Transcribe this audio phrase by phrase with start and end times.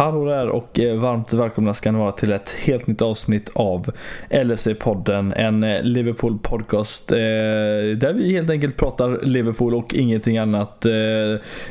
[0.00, 3.90] Hallå där och eh, varmt välkomna ska ni vara till ett helt nytt avsnitt av
[4.30, 5.32] LFC-podden.
[5.36, 10.86] En eh, Liverpool-podcast eh, där vi helt enkelt pratar Liverpool och ingenting annat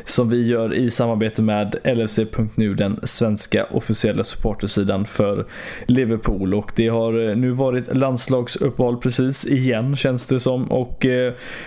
[0.05, 5.45] som vi gör i samarbete med LFC.nu, den svenska officiella supportersidan för
[5.85, 6.53] Liverpool.
[6.53, 10.71] Och det har nu varit landslagsuppehåll precis igen känns det som.
[10.71, 11.05] Och,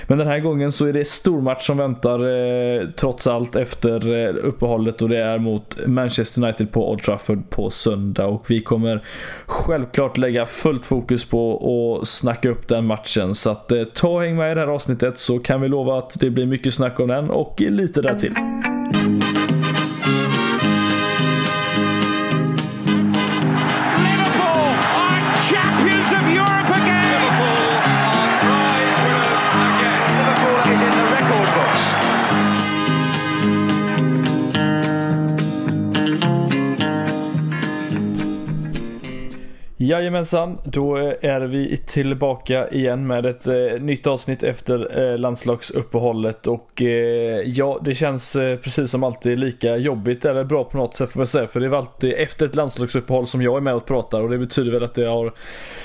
[0.06, 5.08] men den här gången så är det stormatch som väntar trots allt efter uppehållet och
[5.08, 9.04] det är mot Manchester United på Old Trafford på söndag och vi kommer
[9.46, 13.34] självklart lägga fullt fokus på att snacka upp den matchen.
[13.34, 15.98] Så att eh, ta och häng med i det här avsnittet så kan vi lova
[15.98, 18.34] att det blir mycket snack om den och lite därtill.
[39.82, 46.46] Jajamensan, då är vi tillbaka igen med ett eh, nytt avsnitt efter eh, landslagsuppehållet.
[46.46, 50.94] Och eh, ja, det känns eh, precis som alltid lika jobbigt eller bra på något
[50.94, 51.46] sätt får jag säga.
[51.46, 54.20] För det är alltid efter ett landslagsuppehåll som jag är med och pratar.
[54.20, 55.32] Och det betyder väl att jag har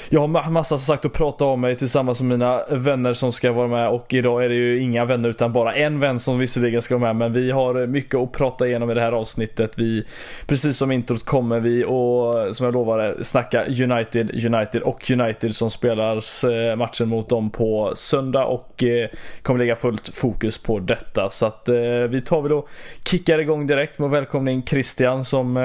[0.10, 3.52] jag har massa som sagt att prata om mig tillsammans med mina vänner som ska
[3.52, 3.90] vara med.
[3.90, 7.14] Och idag är det ju inga vänner utan bara en vän som visserligen ska vara
[7.14, 7.32] med.
[7.32, 9.74] Men vi har mycket att prata igenom i det här avsnittet.
[9.78, 10.04] Vi,
[10.48, 15.56] precis som introt kommer vi och som jag lovade eh, snacka United, United och United
[15.56, 16.16] som spelar
[16.52, 19.10] eh, matchen mot dem på söndag och eh,
[19.42, 21.30] kommer lägga fullt fokus på detta.
[21.30, 21.76] Så att eh,
[22.10, 22.70] vi tar väl och
[23.06, 25.58] kickar igång direkt med att välkomna in Christian som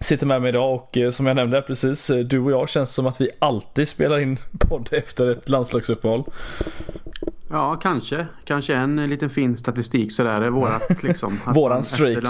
[0.00, 3.20] sitter med mig idag och som jag nämnde precis, du och jag känns som att
[3.20, 6.24] vi alltid spelar in podd efter ett landslagsuppehåll.
[7.50, 8.26] Ja, kanske.
[8.44, 10.50] Kanske en liten fin statistik sådär.
[10.50, 11.40] Vårat liksom.
[11.54, 12.24] Våran streak.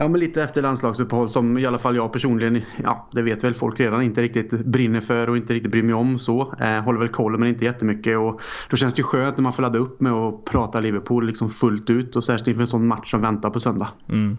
[0.00, 3.54] Ja, men lite efter landslagsuppehåll som i alla fall jag personligen, ja det vet väl
[3.54, 6.54] folk redan, inte riktigt brinner för och inte riktigt bryr mig om så.
[6.60, 8.40] Eh, håller väl koll men inte jättemycket och
[8.70, 11.50] då känns det ju skönt när man får ladda upp med att prata Liverpool liksom
[11.50, 13.88] fullt ut och särskilt inför en sån match som väntar på söndag.
[14.08, 14.38] Mm.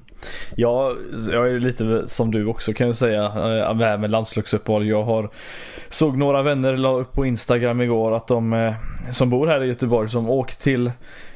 [0.56, 0.94] Ja,
[1.32, 4.88] jag är lite som du också kan jag säga eh, med, med landslagsuppehåll.
[4.88, 5.30] Jag har
[5.90, 8.74] såg några vänner la upp på Instagram igår att de eh,
[9.12, 10.92] som bor här i Göteborg som åkt till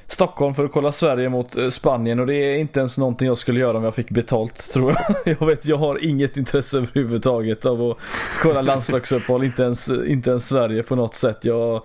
[0.07, 3.37] Stockholm för att kolla Sverige mot eh, Spanien och det är inte ens någonting jag
[3.37, 5.37] skulle göra om jag fick betalt tror jag.
[5.39, 7.97] Jag vet, jag har inget intresse överhuvudtaget av att
[8.41, 11.45] kolla landslagsuppehåll, inte ens, inte ens Sverige på något sätt.
[11.45, 11.81] Jag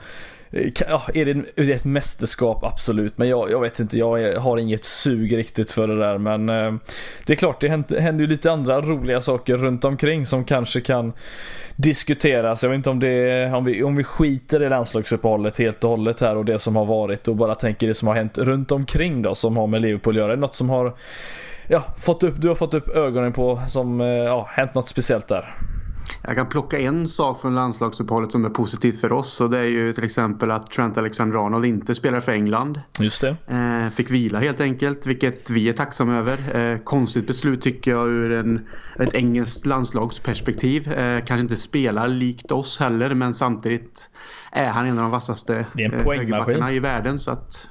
[0.52, 1.24] Eh, ja, är
[1.64, 2.64] det ett mästerskap?
[2.64, 3.18] Absolut.
[3.18, 6.18] Men jag, jag vet inte, jag har inget sug riktigt för det där.
[6.18, 6.74] Men eh,
[7.26, 10.80] det är klart, det händer, händer ju lite andra roliga saker runt omkring som kanske
[10.80, 11.12] kan
[11.76, 12.62] diskuteras.
[12.62, 16.20] Jag vet inte om det om vi, om vi skiter i landslagsuppehållet helt och hållet
[16.20, 19.22] här och det som har varit och bara tänker det som har hänt runt omkring
[19.22, 20.32] då som har med Liverpool att göra.
[20.32, 20.96] Är det något som har
[21.68, 25.28] ja, fått upp, du har fått upp ögonen på som eh, ja, hänt något speciellt
[25.28, 25.54] där?
[26.22, 29.64] Jag kan plocka en sak från landslagsuppehållet som är positivt för oss och det är
[29.64, 32.80] ju till exempel att Trent Alexander-Arnold inte spelar för England.
[32.98, 33.36] Just det.
[33.46, 36.56] Eh, fick vila helt enkelt, vilket vi är tacksamma över.
[36.72, 38.66] Eh, konstigt beslut tycker jag ur en,
[38.98, 40.92] ett engelskt landslagsperspektiv.
[40.92, 44.10] Eh, kanske inte spelar likt oss heller men samtidigt
[44.52, 46.68] är han en av de vassaste en poängmaskin.
[46.68, 47.68] i världen så att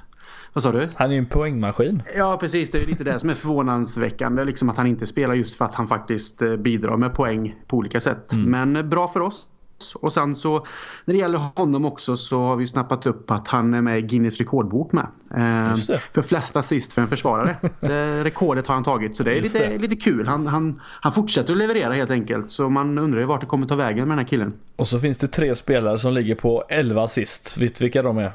[0.52, 0.88] vad sa du?
[0.94, 2.02] Han är ju en poängmaskin.
[2.16, 4.44] Ja precis, det är lite det som är förvånansväckande.
[4.44, 7.76] Liksom att han inte spelar just för att han faktiskt eh, bidrar med poäng på
[7.76, 8.32] olika sätt.
[8.32, 8.50] Mm.
[8.50, 9.48] Men eh, bra för oss.
[9.94, 10.66] Och sen så
[11.04, 14.02] när det gäller honom också så har vi snappat upp att han är med i
[14.02, 15.06] Guinness rekordbok med.
[15.30, 15.74] Eh,
[16.12, 17.56] för flesta assist för en försvarare.
[17.80, 19.78] det rekordet har han tagit så det är lite, det.
[19.78, 20.28] lite kul.
[20.28, 22.50] Han, han, han fortsätter att leverera helt enkelt.
[22.50, 24.54] Så man undrar ju vart det kommer ta vägen med den här killen.
[24.76, 27.58] Och så finns det tre spelare som ligger på 11 assist.
[27.58, 28.32] Vet du vilka de är?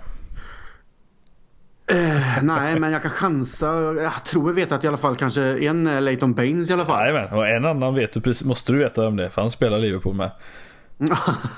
[1.87, 3.93] Eh, nej, men jag kan chansa.
[3.93, 6.85] Jag tror jag vet att i alla fall kanske en är Leighton Baines i alla
[6.85, 7.03] fall.
[7.03, 9.79] Nej, men och en annan vet du måste du veta om det för han spelar
[9.79, 10.31] Liverpool med.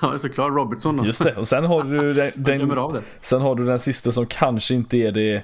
[0.02, 1.06] Ja, såklart Robertson då.
[1.06, 4.74] Just det, och sen har du den, den sen har du den sista som kanske
[4.74, 5.36] inte är det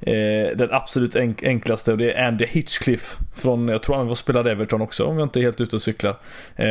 [0.00, 4.14] eh, den absolut enk enklaste och det är Andy Hitchcliff från, jag tror han var
[4.14, 6.10] spelade Everton också om jag inte är helt ute och cyklar.
[6.56, 6.66] Eh,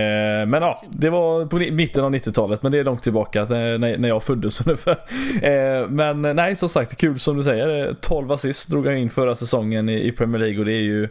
[0.48, 3.98] men ja, det var på mitten av 90-talet men det är långt tillbaka eh, när,
[3.98, 4.98] när jag föddes ungefär.
[5.42, 7.96] Eh, men nej, som sagt, kul som du säger.
[8.02, 11.10] 12 assist drog han in förra säsongen i, i Premier League och det är ju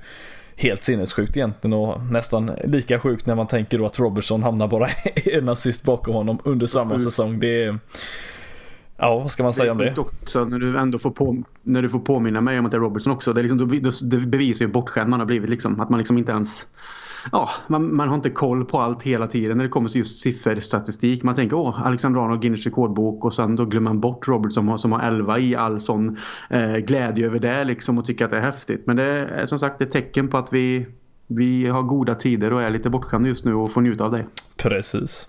[0.57, 4.89] helt sinnessjukt egentligen och nästan lika sjukt när man tänker då att Robertson hamnar bara
[5.15, 7.41] en assist bakom honom under samma säsong.
[7.41, 7.79] Det är...
[8.97, 9.99] Ja, vad ska man säga om det?
[9.99, 12.81] Också, när du ändå får, på, när du får påminna mig om att det är
[12.81, 13.33] Robertson också.
[13.33, 15.51] Det, är liksom, det bevisar ju bortskämd man har blivit.
[15.51, 16.67] Liksom, att man liksom inte ens
[17.33, 20.21] ja, man, man, har inte koll på allt hela tiden när det kommer till just
[20.21, 21.23] sifferstatistik.
[21.23, 24.69] Man tänker åh, Alexander Arnold Guinness rekordbok och sen då glömmer man bort Robert som
[24.69, 26.19] har, som har 11 i all sån
[26.51, 28.87] eh, glädje över det liksom och tycker att det är häftigt.
[28.87, 30.87] Men det är som sagt ett tecken på att vi
[31.27, 34.25] vi har goda tider och är lite bortskämda just nu och får njuta av det.
[34.57, 35.29] Precis.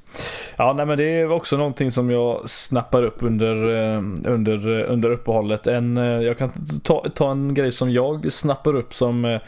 [0.58, 4.92] Ja, nej, men det var också någonting som jag snappar upp under, eh, under, eh,
[4.92, 5.68] under uppehållet.
[5.68, 6.52] En, eh, jag kan
[6.84, 9.40] ta, ta en grej som jag snappar upp som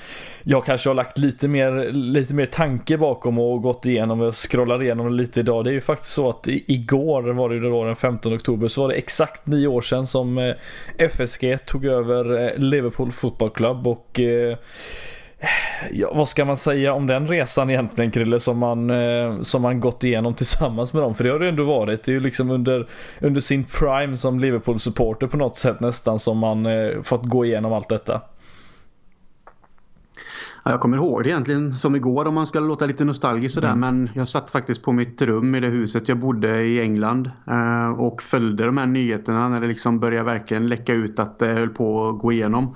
[0.44, 4.84] jag kanske har lagt lite mer, lite mer tanke bakom och gått igenom och scrollar
[4.84, 5.64] igenom lite idag.
[5.64, 8.90] Det är ju faktiskt så att igår var det då den 15 oktober så var
[8.90, 10.54] det exakt nio år sedan som
[10.98, 14.20] FSG tog över Liverpool Football Club och
[15.92, 19.80] Ja, vad ska man säga om den resan egentligen Krille som man, eh, som man
[19.80, 21.16] gått igenom tillsammans med dem?
[21.16, 22.04] För det har det ändå varit.
[22.04, 22.88] Det är ju liksom under,
[23.22, 27.74] under sin prime som Liverpool-supporter på något sätt nästan som man eh, fått gå igenom
[27.74, 28.22] allt detta.
[30.68, 33.74] Ja, jag kommer ihåg det egentligen som igår om man ska låta lite nostalgisk sådär.
[33.74, 33.80] Mm.
[33.80, 37.32] Men jag satt faktiskt på mitt rum i det huset jag bodde i England.
[37.48, 41.48] Eh, och följde de här nyheterna när det liksom började verkligen läcka ut att det
[41.48, 42.76] höll på att gå igenom.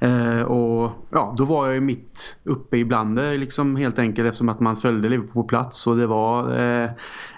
[0.00, 4.48] Eh, och ja, då var jag ju mitt uppe ibland blandet liksom helt enkelt eftersom
[4.48, 5.86] att man följde Liverpool på plats.
[5.86, 6.90] Och det var eh,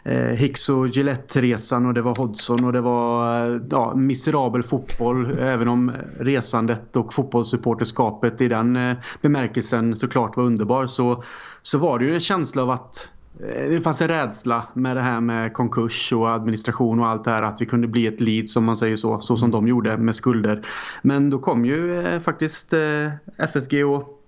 [0.05, 5.39] eh Hicks och Gillette-resan och det var Hodgson och det var eh, ja, miserabel fotboll.
[5.39, 11.23] Även om resandet och fotbollssupporterskapet i den eh, bemärkelsen såklart var underbar så,
[11.63, 13.11] så var det ju en känsla av att
[13.41, 17.43] det fanns en rädsla med det här med konkurs och administration och allt det här
[17.43, 20.15] att vi kunde bli ett lead som man säger så, så som de gjorde med
[20.15, 20.67] skulder.
[21.03, 24.25] Men då kom ju eh, faktiskt eh, FSG och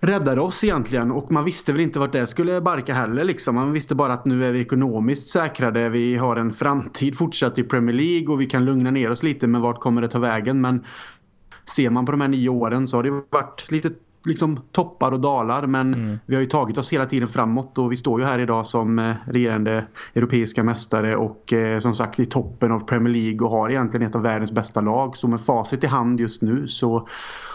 [0.00, 3.54] räddade oss egentligen och man visste väl inte vart det skulle barka heller liksom.
[3.54, 7.62] Man visste bara att nu är vi ekonomiskt säkrade, vi har en framtid fortsatt i
[7.62, 10.60] Premier League och vi kan lugna ner oss lite med vart kommer det ta vägen
[10.60, 10.84] men
[11.74, 13.90] ser man på de här nio åren så har det varit lite
[14.24, 16.18] liksom toppar och dalar men mm.
[16.26, 18.98] vi har ju tagit oss hela tiden framåt och vi står ju här idag som
[18.98, 19.84] eh, regerande
[20.14, 24.14] europeiska mästare och eh, som sagt i toppen av Premier League och har egentligen ett
[24.14, 25.16] av världens bästa lag.
[25.16, 27.08] Så med facit i hand just nu så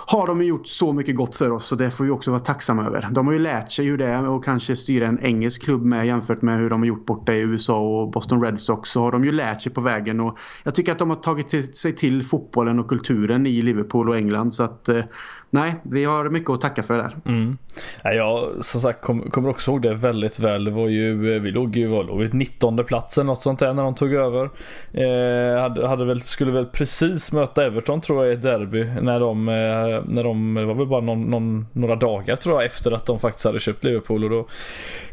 [0.05, 2.85] har de gjort så mycket gott för oss och det får vi också vara tacksamma
[2.85, 3.09] över.
[3.11, 6.07] De har ju lärt sig hur det är och kanske styra en engelsk klubb med
[6.07, 9.11] jämfört med hur de har gjort borta i USA och Boston Red Sox så har
[9.11, 12.23] de ju lärt sig på vägen och jag tycker att de har tagit sig till
[12.23, 15.03] fotbollen och kulturen i Liverpool och England så att eh,
[15.49, 17.13] nej, vi har mycket att tacka för det där.
[17.25, 17.57] Mm.
[18.03, 20.63] Jag som sagt kom, kommer också ihåg det väldigt väl.
[20.63, 23.73] Det var ju, eh, vi låg ju var, låg 19 plats eller något sånt där
[23.73, 24.49] när de tog över.
[24.93, 29.19] Eh, hade, hade väl, skulle väl precis möta Everton tror jag i ett derby när
[29.19, 29.53] de, eh,
[30.05, 33.19] när de, det var väl bara någon, någon, några dagar tror jag efter att de
[33.19, 34.47] faktiskt hade köpt Liverpool och då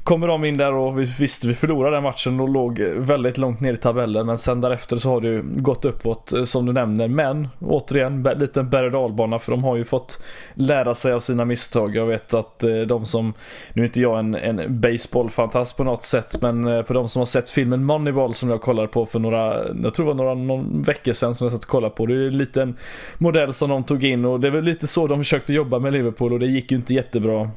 [0.04, 3.60] kommer de in där och vi, visst vi förlorade den matchen och låg väldigt långt
[3.60, 6.72] ner i tabellen men sen därefter så har det ju gått uppåt eh, som du
[6.72, 10.22] nämner men återigen liten berg och dalbana för de har ju fått
[10.54, 11.96] lära sig av sina misstag.
[11.96, 13.34] Jag vet att eh, de som,
[13.72, 17.20] nu är inte jag en, en baseballfantast på något sätt men eh, på de som
[17.20, 20.34] har sett filmen Moneyball som jag kollade på för några, jag tror det var några
[20.34, 22.06] någon veckor sedan som jag satt och kollade på.
[22.06, 22.76] Det är en liten
[23.18, 25.92] modell som de tog in och det är väl lite så de försökte jobba med
[25.92, 27.50] Liverpool och det gick ju inte jättebra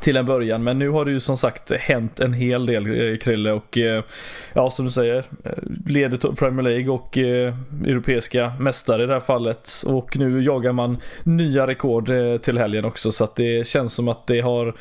[0.00, 0.64] till en början.
[0.64, 4.04] Men nu har det ju som sagt hänt en hel del eh, Krille och eh,
[4.52, 5.52] ja som du säger eh,
[5.86, 9.70] leder Premier League och europeiska mästare i det här fallet.
[9.86, 12.10] Och nu jagar man nya rekord
[12.42, 14.74] till helgen också så att det känns som att det har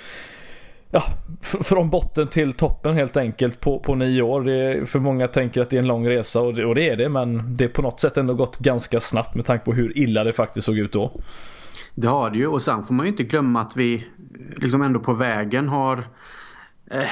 [0.90, 1.04] Ja,
[1.42, 4.42] från botten till toppen helt enkelt på, på nio år.
[4.42, 6.96] Det för många tänker att det är en lång resa och det, och det är
[6.96, 9.98] det men det är på något sätt ändå gått ganska snabbt med tanke på hur
[9.98, 11.22] illa det faktiskt såg ut då.
[11.96, 14.08] Det har det ju och sen får man ju inte glömma att vi
[14.56, 15.98] liksom ändå på vägen har
[16.92, 17.10] eh,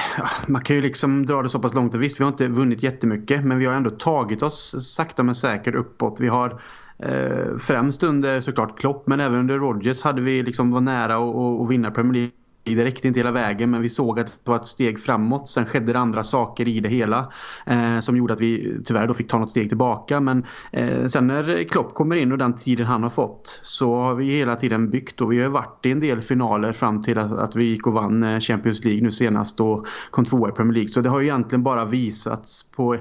[0.48, 1.94] man kan ju liksom dra det så pass långt.
[1.94, 5.74] Visst, vi har inte vunnit jättemycket men vi har ändå tagit oss sakta men säkert
[5.74, 6.20] uppåt.
[6.20, 6.60] Vi har
[6.98, 11.16] eh, främst under såklart Klopp men även under Rodgers hade vi liksom var nära
[11.64, 14.56] att vinna Premier League det räckte inte hela vägen men vi såg att det var
[14.56, 15.48] ett steg framåt.
[15.48, 17.32] Sen skedde det andra saker i det hela
[17.66, 20.20] eh, som gjorde att vi tyvärr då fick ta något steg tillbaka.
[20.20, 24.14] Men eh, sen när Klopp kommer in och den tiden han har fått så har
[24.14, 27.32] vi hela tiden byggt och vi har varit i en del finaler fram till att,
[27.32, 30.74] att vi gick och vann eh, Champions League nu senast och kom tvåa i Premier
[30.74, 30.88] League.
[30.88, 32.96] Så det har ju egentligen bara visats på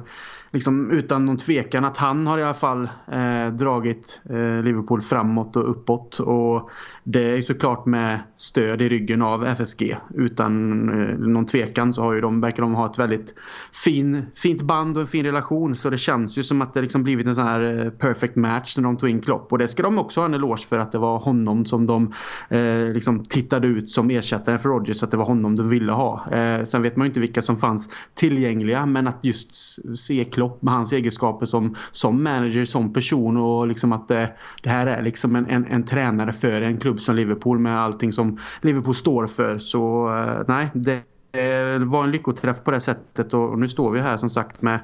[0.54, 5.56] liksom, utan någon tvekan att han har i alla fall eh, dragit eh, Liverpool framåt
[5.56, 6.20] och uppåt.
[6.20, 6.70] Och
[7.04, 9.98] det är såklart med stöd i ryggen av FSG.
[10.16, 13.36] Utan eh, någon tvekan så har ju de, verkar de ha ett väldigt
[13.84, 15.76] fin, fint band och en fin relation.
[15.76, 18.78] Så det känns ju som att det liksom blivit en sån här eh, perfect match
[18.78, 19.52] när de tog in Klopp.
[19.52, 22.14] Och det ska de också ha en eloge för att det var honom som de
[22.50, 25.04] eh, liksom tittade ut som ersättare för Rodgers.
[25.04, 26.32] Att det var honom de ville ha.
[26.32, 28.86] Eh, sen vet man ju inte vilka som fanns tillgängliga.
[28.86, 29.54] Men att just
[29.98, 34.30] se Klopp Klopp med hans egenskaper som, som manager, som person och liksom att det,
[34.64, 38.12] det här är liksom en, en, en, tränare för en klubb som Liverpool med allting
[38.12, 39.58] som Liverpool står för.
[39.58, 41.02] Så eh, nej, det
[41.38, 44.62] Eh, det var en lyckoträff på det sättet och nu står vi här som sagt
[44.62, 44.80] med,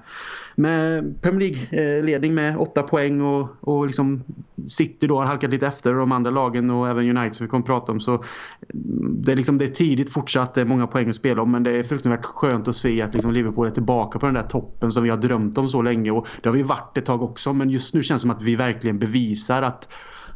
[0.56, 4.24] med Premier League-ledning eh, med åtta poäng och, och liksom
[4.68, 7.62] City då har halkat lite efter de andra lagen och även United som vi kommer
[7.62, 8.00] att prata om.
[8.00, 11.42] Så mm, det är, liksom, det är tidigt fortsatt, det är många poäng att spela
[11.42, 14.36] om men det är fruktansvärt skönt att se att liksom Liverpool är tillbaka på den
[14.36, 16.12] där toppen som vi har drömt om så länge.
[16.12, 18.44] Och det har vi varit ett tag också men just nu känns det som att
[18.44, 19.88] vi verkligen bevisar att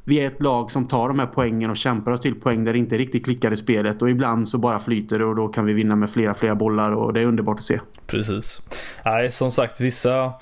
[0.06, 2.74] vi är ett lag som tar de här poängen och kämpar oss till poäng där
[2.74, 5.66] det inte riktigt klickar i spelet och ibland så bara flyter det och då kan
[5.66, 7.80] vi vinna med flera flera bollar och det är underbart att se.
[8.08, 8.62] Precis.
[9.06, 10.34] Nej, som sagt vissa,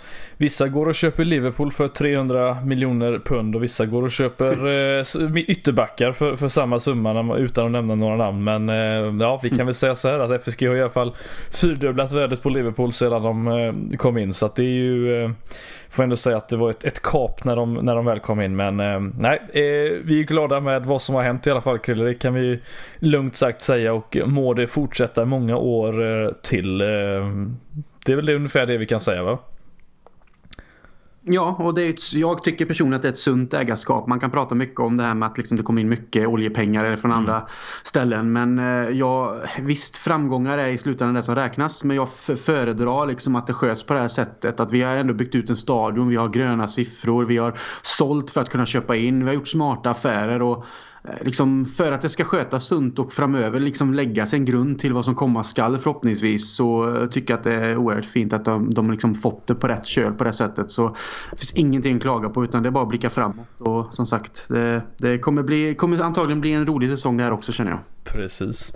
[0.42, 4.68] vissa går och köper Liverpool för 300 miljoner pund och vissa går och köper
[5.38, 8.44] eh, ytterbackar för, för samma summa utan att nämna några namn.
[8.44, 11.16] Men eh, ja, vi kan väl säga så här att FSG har i alla fall
[11.52, 15.32] fyrdubblat värdet på Liverpool sedan de eh, kom in så att det är ju eh,
[15.90, 18.42] får ändå säga att det var ett, ett kap när de, när de väl kom
[18.42, 19.62] in men eh, nej eh,
[20.04, 22.04] vi är glada med vad som har hänt i alla fall Krille.
[22.04, 22.60] Det kan vi
[23.00, 26.78] lugnt sagt säga och må det fortsätta många år eh, till.
[28.06, 29.40] Det är väl det ungefär det vi kan säga va?
[31.24, 34.08] Ja, och det är ett, jag tycker personligen att det är ett sunt ägarskap.
[34.08, 36.96] Man kan prata mycket om det här med att liksom det kommer in mycket oljepengar
[36.96, 37.48] från andra mm.
[37.84, 38.34] ställen.
[38.34, 41.84] Men eh, ja, visst, framgångar är i slutändan det som räknas.
[41.84, 42.10] Men jag
[42.40, 44.60] föredrar liksom att det sköts på det här sättet.
[44.60, 48.32] Att vi har ändå byggt ut en stadion, vi har gröna siffror, vi har sålt
[48.32, 50.42] för att kunna köpa in, vi har gjort smarta affärer.
[50.42, 50.66] och
[51.04, 54.80] Eh, liksom för att det ska skötas sunt och framöver liksom lägga sig en grund
[54.80, 58.34] till vad som komma skall förhoppningsvis så eh, tycker jag att det är oerhört fint
[58.34, 60.96] att de, de liksom fått det på rätt köl på det sättet så
[61.32, 64.06] det finns ingenting att klaga på utan det är bara att blicka framåt och som
[64.06, 67.72] sagt det, det kommer, bli, kommer antagligen bli en rolig säsong det här också känner
[67.72, 67.80] jag.
[68.04, 68.74] Precis.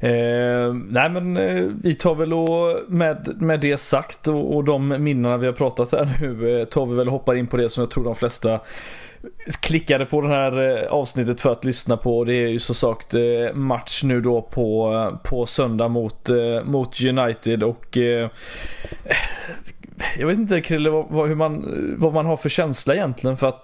[0.00, 4.88] Eh, nej men eh, vi tar väl och med, med det sagt och, och de
[4.88, 7.68] minnena vi har pratat här nu eh, tar vi väl och hoppar in på det
[7.68, 8.60] som jag tror de flesta
[9.60, 12.24] klickade på det här eh, avsnittet för att lyssna på.
[12.24, 16.30] Det är ju så sagt eh, match nu då på, eh, på söndag mot,
[16.64, 17.98] mot United och
[20.18, 21.64] jag vet inte Krille vad, hur man,
[21.98, 23.62] vad man har för känsla egentligen för att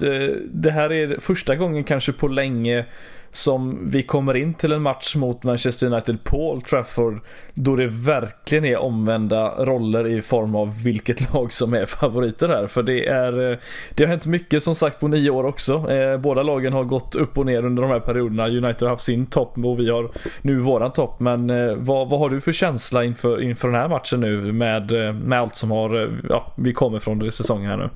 [0.50, 2.84] det här är första gången kanske på länge
[3.30, 7.20] som vi kommer in till en match mot Manchester United på Old Trafford
[7.54, 12.66] då det verkligen är omvända roller i form av vilket lag som är favoriter här.
[12.66, 13.58] För det är eh,
[13.94, 15.90] Det har hänt mycket som sagt på nio år också.
[15.90, 18.48] Eh, båda lagen har gått upp och ner under de här perioderna.
[18.48, 20.10] United har haft sin topp och vi har
[20.42, 21.20] nu våran topp.
[21.20, 24.92] Men eh, vad, vad har du för känsla inför, inför den här matchen nu med,
[25.14, 27.90] med allt som har, ja, vi kommer från säsongen här nu?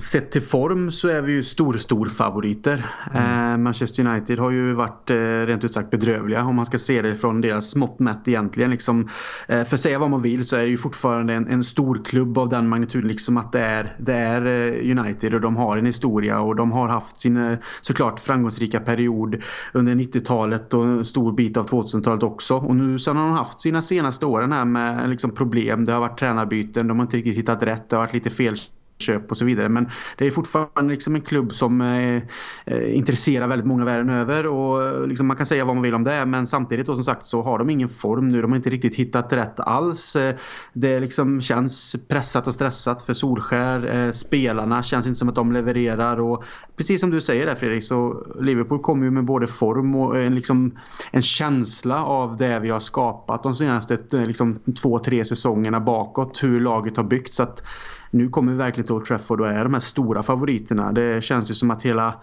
[0.00, 2.86] Sett till form så är vi ju stor, stor favoriter.
[3.14, 3.62] Mm.
[3.62, 7.02] Manchester United har har ju varit eh, rent ut sagt bedrövliga om man ska se
[7.02, 8.70] det från deras mått mätt egentligen.
[8.70, 9.08] Liksom,
[9.48, 12.04] eh, för att säga vad man vill så är det ju fortfarande en, en stor
[12.04, 15.76] klubb av den magnituden liksom att det är, det är eh, United och de har
[15.76, 21.04] en historia och de har haft sin eh, såklart framgångsrika period under 90-talet och en
[21.04, 22.56] stor bit av 2000-talet också.
[22.56, 25.84] Och nu sen har de haft sina senaste åren här med liksom problem.
[25.84, 28.56] Det har varit tränarbyten, de har inte riktigt hittat rätt, det har varit lite fel
[28.98, 29.68] köp och så vidare.
[29.68, 32.22] Men det är fortfarande liksom en klubb som eh,
[32.64, 35.94] eh intresserar väldigt många världen över och eh, liksom man kan säga vad man vill
[35.94, 38.42] om det men samtidigt då som sagt så har de ingen form nu.
[38.42, 40.16] De har inte riktigt hittat rätt alls.
[40.16, 40.34] Eh,
[40.72, 43.94] det liksom känns pressat och stressat för Solskär.
[43.94, 46.44] Eh, spelarna känns inte som att de levererar och
[46.76, 50.34] precis som du säger där Fredrik så Liverpool kommer ju med både form och en,
[50.34, 50.78] liksom,
[51.10, 56.42] en känsla av det vi har skapat de senaste liksom, två, tre säsongerna bakåt.
[56.42, 57.62] Hur laget har byggt så att
[58.10, 60.92] nu kommer vi verkligen till Old Trafford och är de här stora favoriterna.
[60.92, 62.14] Det känns ju som att hela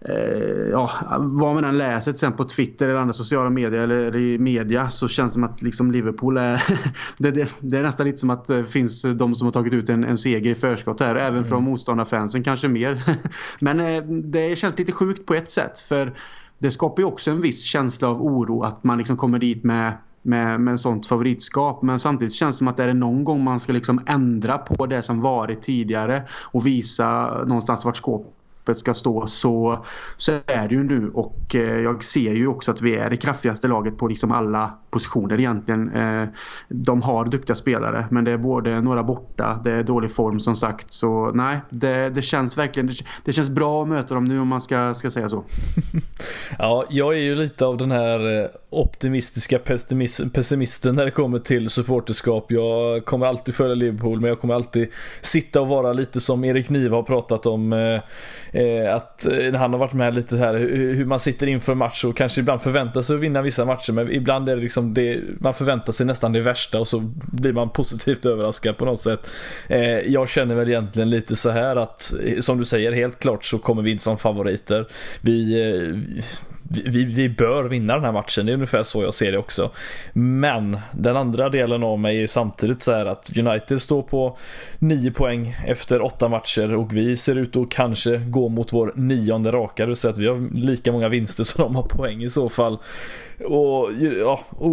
[0.00, 4.38] eh, ja, vad man än läser sen på Twitter eller andra sociala medier eller i
[4.38, 6.62] media så känns det som att liksom Liverpool är
[7.18, 9.88] det, det, det, är nästan lite som att det finns de som har tagit ut
[9.88, 11.44] en, en seger i förskott här även mm.
[11.44, 13.02] från motståndarfansen kanske mer
[13.60, 16.12] men eh, det känns lite sjukt på ett sätt för
[16.58, 19.92] det skapar ju också en viss känsla av oro att man liksom kommer dit med
[20.24, 21.82] med, med sånt favoritskap.
[21.82, 24.86] Men samtidigt känns det som att är det någon gång man ska liksom ändra på
[24.86, 29.84] det som varit tidigare och visa någonstans vart skåpet ska stå så,
[30.16, 33.16] så är det ju nu och eh, jag ser ju också att vi är det
[33.16, 35.92] kraftigaste laget på liksom alla positioner egentligen.
[35.92, 36.28] Eh,
[36.68, 40.56] de har duktiga spelare men det är både några borta, det är dålig form som
[40.56, 44.40] sagt så nej, det, det känns verkligen, det, det känns bra att möta dem nu
[44.40, 45.44] om man ska, ska säga så.
[46.58, 49.58] ja, jag är ju lite av den här eh, optimistiska
[50.32, 52.52] pessimisten när det kommer till supporterskap.
[52.52, 54.88] Jag kommer alltid följa Liverpool men jag kommer alltid
[55.22, 58.00] sitta och vara lite som Erik Niva har pratat om Eh,
[58.62, 62.40] eh att han har varit med lite här hur, man sitter inför match och kanske
[62.40, 65.54] ibland förväntar sig att vinna vissa matcher men ibland är det liksom Liksom, det, man
[65.54, 67.00] förväntar sig nästan det värsta och så
[67.32, 69.26] blir man positivt överraskad på något sätt.
[69.68, 73.58] Eh, jag känner väl egentligen lite så här att som du säger helt klart så
[73.58, 74.86] kommer vi in som favoriter.
[75.20, 76.22] Vi eh,
[76.68, 78.46] vi, vi bör vinna den här matchen.
[78.46, 79.70] Det är ungefär så jag ser det också.
[80.12, 84.36] Men den andra delen av mig är samtidigt så här att United står på
[84.78, 89.52] 9 poäng efter 8 matcher och vi ser ut att kanske gå mot vår nionde
[89.52, 89.82] raka.
[89.82, 92.48] Det vill säga att vi har lika många vinster som de har poäng i så
[92.48, 92.78] fall.
[93.44, 93.90] Och
[94.20, 94.66] ja, eh,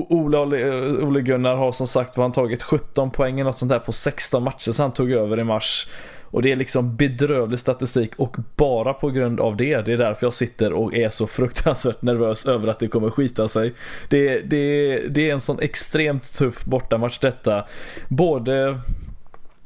[1.03, 3.91] Ole Gunnar har som sagt var han tagit 17 poäng eller något sånt där på
[3.91, 5.87] 16 matcher sen han tog över i mars.
[6.31, 10.25] Och det är liksom bedrövlig statistik och bara på grund av det, det är därför
[10.25, 13.73] jag sitter och är så fruktansvärt nervös över att det kommer skita sig.
[14.09, 17.65] Det, det, det är en sån extremt tuff bortamatch detta.
[18.07, 18.77] Både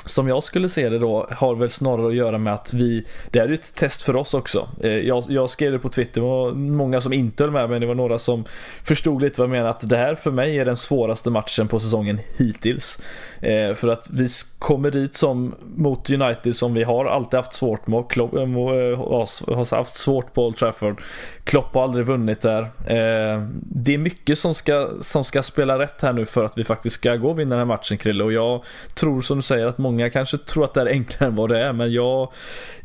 [0.05, 3.39] som jag skulle se det då har väl snarare att göra med att vi, det
[3.39, 4.69] är ju ett test för oss också.
[4.83, 7.81] Eh, jag, jag skrev det på Twitter, det var många som inte höll med men
[7.81, 8.43] det var några som
[8.83, 9.69] förstod lite vad jag menade.
[9.69, 12.99] Att det här för mig är den svåraste matchen på säsongen hittills.
[13.45, 14.27] Eh, för att vi
[14.59, 18.09] kommer dit som mot United som vi har alltid haft svårt med.
[18.09, 21.01] Klopp, äh, har haft svårt på Old Trafford.
[21.43, 22.61] Klopp har aldrig vunnit där.
[22.61, 26.63] Eh, det är mycket som ska, som ska spela rätt här nu för att vi
[26.63, 28.23] faktiskt ska gå och vinna den här matchen Krille.
[28.23, 28.63] Och jag
[28.95, 31.59] tror som du säger att många kanske tror att det är enklare än vad det
[31.59, 31.73] är.
[31.73, 32.31] Men jag,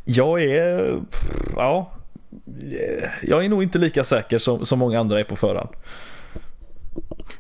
[0.05, 0.99] jag är,
[1.57, 1.91] ja,
[2.47, 5.71] eh, jag är nog inte lika säker som, som många andra är på förhand.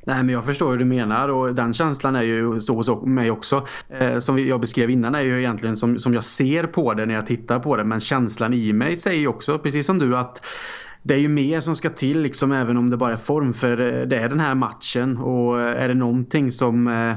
[0.04, 3.30] Nej men jag förstår hur du menar och den känslan är ju så hos mig
[3.30, 3.66] också.
[3.88, 7.14] Eh, som jag beskrev innan är ju egentligen som, som jag ser på det när
[7.14, 7.84] jag tittar på det.
[7.84, 10.42] Men känslan i mig säger ju också, precis som du, att
[11.02, 13.54] det är ju mer som ska till liksom även om det bara är form.
[13.54, 17.14] För eh, det är den här matchen och eh, är det någonting som eh,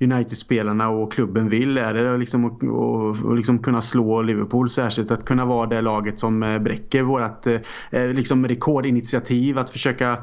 [0.00, 5.10] United-spelarna och klubben vill är det liksom att och, och liksom kunna slå Liverpool särskilt.
[5.10, 9.58] Att kunna vara det laget som eh, bräcker vårt eh, eh, liksom rekordinitiativ.
[9.58, 10.18] Att försöka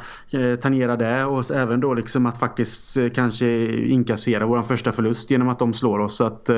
[0.61, 5.59] tangera det och även då liksom att faktiskt kanske inkassera vår första förlust genom att
[5.59, 6.17] de slår oss.
[6.17, 6.49] Så att,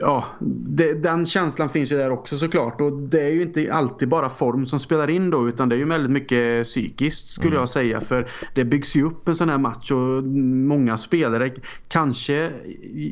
[0.00, 0.24] ja,
[0.66, 2.80] det, den känslan finns ju där också såklart.
[2.80, 5.78] Och det är ju inte alltid bara form som spelar in då utan det är
[5.78, 7.60] ju väldigt mycket psykiskt skulle mm.
[7.60, 8.00] jag säga.
[8.00, 11.50] För det byggs ju upp en sån här match och många spelare
[11.88, 12.52] kanske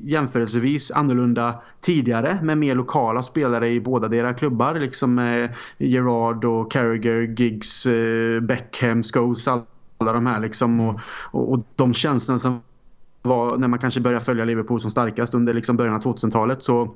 [0.03, 4.75] jämförelsevis annorlunda tidigare med mer lokala spelare i båda deras klubbar.
[4.75, 10.81] Liksom eh, Gerard och Carragher, Giggs, eh, Beckham, Scholes, alla de här liksom.
[10.81, 11.01] Och,
[11.31, 12.61] och, och de känslorna som
[13.29, 16.95] var när man kanske började följa Liverpool som starkast under liksom början av 2000-talet så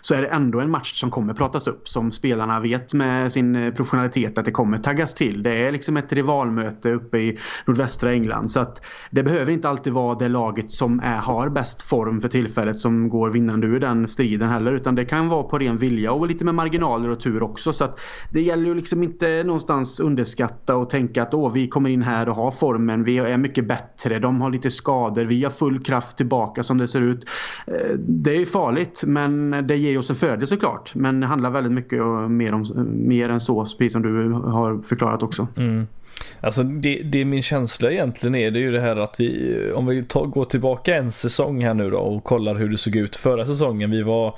[0.00, 3.56] så är det ändå en match som kommer pratas upp som spelarna vet med sin
[3.56, 5.42] eh, professionalitet att det kommer taggas till.
[5.42, 8.50] Det är liksom ett rivalmöte uppe i nordvästra England.
[8.50, 12.28] Så att det behöver inte alltid vara det laget som är, har bäst form för
[12.28, 16.12] tillfället som går vinnande ur den striden heller utan det kan vara på ren vilja
[16.12, 17.72] och lite med marginaler och tur också.
[17.72, 21.90] Så att det gäller ju liksom inte någonstans underskatta och tänka att åh vi kommer
[21.90, 25.50] in här och har formen, vi är mycket bättre, de har lite skador, vi har
[25.50, 27.28] full kraft tillbaka som det ser ut.
[27.66, 30.94] Eh, det är farligt men det ger oss en fördel såklart.
[30.94, 32.66] Men det handlar väldigt mycket mer, om,
[33.06, 35.48] mer än så, precis som du har förklarat också.
[35.56, 35.86] Mm.
[36.40, 39.86] Alltså det, det min känsla egentligen är det är ju det här att vi, om
[39.86, 43.16] vi tar, går tillbaka en säsong här nu då och kollar hur det såg ut
[43.16, 43.90] förra säsongen.
[43.90, 44.34] Vi var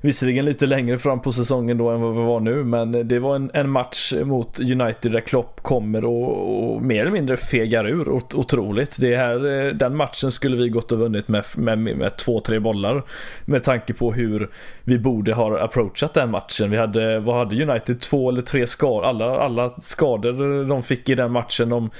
[0.00, 3.36] Visserligen lite längre fram på säsongen då än vad vi var nu men det var
[3.36, 8.08] en, en match mot United där Klopp kommer och, och mer eller mindre fegar ur
[8.08, 9.00] ot otroligt.
[9.00, 12.58] Det här, eh, den matchen skulle vi gått och vunnit med, med, med två, tre
[12.58, 13.02] bollar
[13.44, 14.50] med tanke på hur
[14.84, 16.70] vi borde ha approachat den matchen.
[16.70, 18.00] Vi hade, vad hade United?
[18.00, 21.68] Två eller tre skador, alla, alla skador de fick i den matchen.
[21.68, 21.90] De,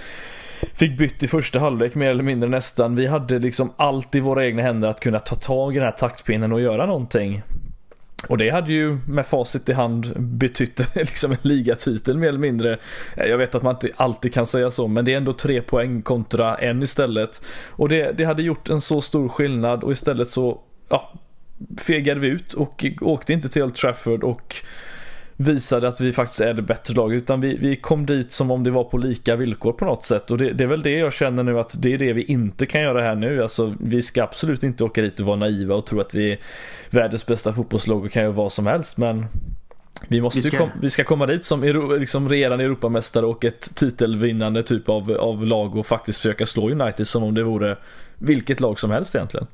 [0.75, 2.97] Fick bytt i första halvlek mer eller mindre nästan.
[2.97, 5.93] Vi hade liksom allt i våra egna händer att kunna ta tag i den här
[5.93, 7.43] taktpinnen och göra någonting.
[8.27, 12.79] Och det hade ju med facit i hand betytt liksom en ligatitel mer eller mindre.
[13.17, 15.63] Eh, jag vet att man inte alltid kan säga så men det är ändå tre
[15.63, 17.43] poäng kontra en istället.
[17.67, 21.13] Och det, det hade gjort en så stor skillnad och istället så ja,
[21.79, 24.57] fegade vi ut och åkte inte till Old Trafford och
[25.41, 28.65] visade att vi faktiskt är det bättre laget utan vi, vi kom dit som om
[28.65, 31.13] det var på lika villkor på något sätt och det, det, är väl det jag
[31.13, 33.43] känner nu att det är det vi inte kan göra här nu.
[33.43, 36.39] Alltså vi ska absolut inte åka dit och vara naiva och tro att vi är
[36.91, 39.27] världens bästa fotbollslag och kan göra vad som helst men
[40.09, 40.59] vi, måste vi ska...
[40.59, 41.63] Kom, vi ska komma dit som
[42.01, 47.09] liksom regerande Europamästare och ett titelvinnande typ av, av lag och faktiskt försöka slå United
[47.09, 47.77] som om det vore
[48.19, 49.47] vilket lag som helst egentligen.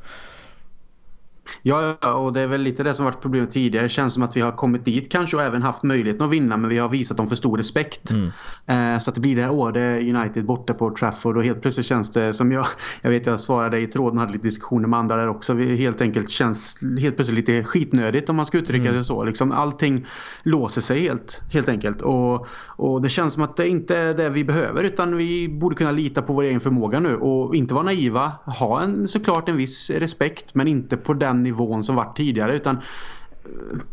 [1.63, 3.85] Ja, och det är väl lite det som varit problemet tidigare.
[3.85, 6.57] Det känns som att vi har kommit dit kanske och även haft möjligheten att vinna
[6.57, 8.11] men vi har visat dem för stor respekt.
[8.11, 8.31] Mm.
[8.67, 11.87] Eh, så att det blir det här året United borta på Trafford och helt plötsligt
[11.87, 12.67] känns det som jag,
[13.03, 15.55] jag vet jag svarade i tråden och hade lite diskussioner med andra där också.
[15.55, 18.95] Vi helt enkelt känns helt plötsligt lite skitnödigt om man ska uttrycka mm.
[18.95, 19.25] sig så.
[19.25, 20.07] Liksom allting
[20.43, 22.03] låser sig helt, helt enkelt.
[22.03, 25.77] Och, och det känns som att det inte är det vi behöver utan vi borde
[25.77, 28.33] kunna lita på vår egen förmåga nu och inte vara naiva.
[28.45, 32.57] Ha en, såklart en viss respekt men inte på den den nivån som varit tidigare
[32.57, 32.81] utan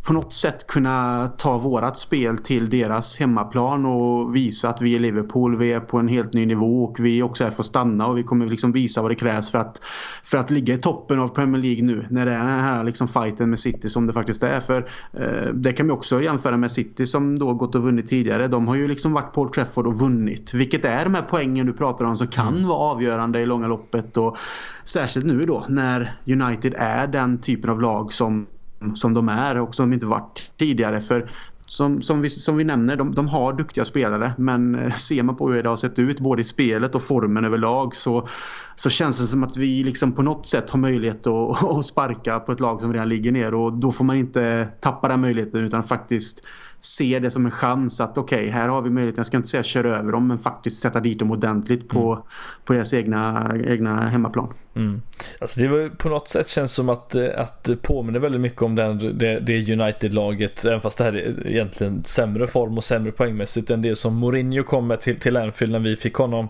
[0.03, 4.99] på något sätt kunna ta vårat spel till deras hemmaplan och visa att vi är
[4.99, 5.57] Liverpool.
[5.57, 8.17] Vi är på en helt ny nivå och vi också är för att stanna och
[8.17, 9.81] vi kommer liksom visa vad det krävs för att,
[10.23, 13.07] för att ligga i toppen av Premier League nu när det är den här liksom
[13.07, 14.59] fighten med City som det faktiskt är.
[14.59, 18.47] För eh, det kan vi också jämföra med City som då gått och vunnit tidigare.
[18.47, 20.53] De har ju liksom varit Old Trafford och vunnit.
[20.53, 22.67] Vilket är de här poängen du pratar om som kan mm.
[22.67, 24.17] vara avgörande i långa loppet.
[24.17, 24.37] Och
[24.83, 28.47] särskilt nu då när United är den typen av lag som
[28.95, 31.01] som de är och som de inte varit tidigare.
[31.01, 31.29] För
[31.71, 35.35] som, som, vi, som vi nämner, de, de har duktiga spelare men eh, ser man
[35.37, 38.27] på hur det har sett ut både i spelet och formen överlag så,
[38.75, 42.39] så känns det som att vi liksom på något sätt har möjlighet att, att sparka
[42.39, 45.65] på ett lag som redan ligger ner och då får man inte tappa den möjligheten
[45.65, 46.45] utan faktiskt
[46.81, 49.49] se det som en chans att okej, okay, här har vi möjligheten, jag ska inte
[49.49, 52.23] säga köra över dem, men faktiskt sätta dit dem ordentligt på, mm.
[52.65, 54.53] på deras egna, egna hemmaplan.
[54.75, 55.01] Mm.
[55.39, 58.75] Alltså det var på något sätt känns som att, att det påminner väldigt mycket om
[58.75, 63.69] den, det, det United-laget, även fast det här är egentligen sämre form och sämre poängmässigt
[63.69, 66.49] än det som Mourinho kom med till, till Anfield när vi fick honom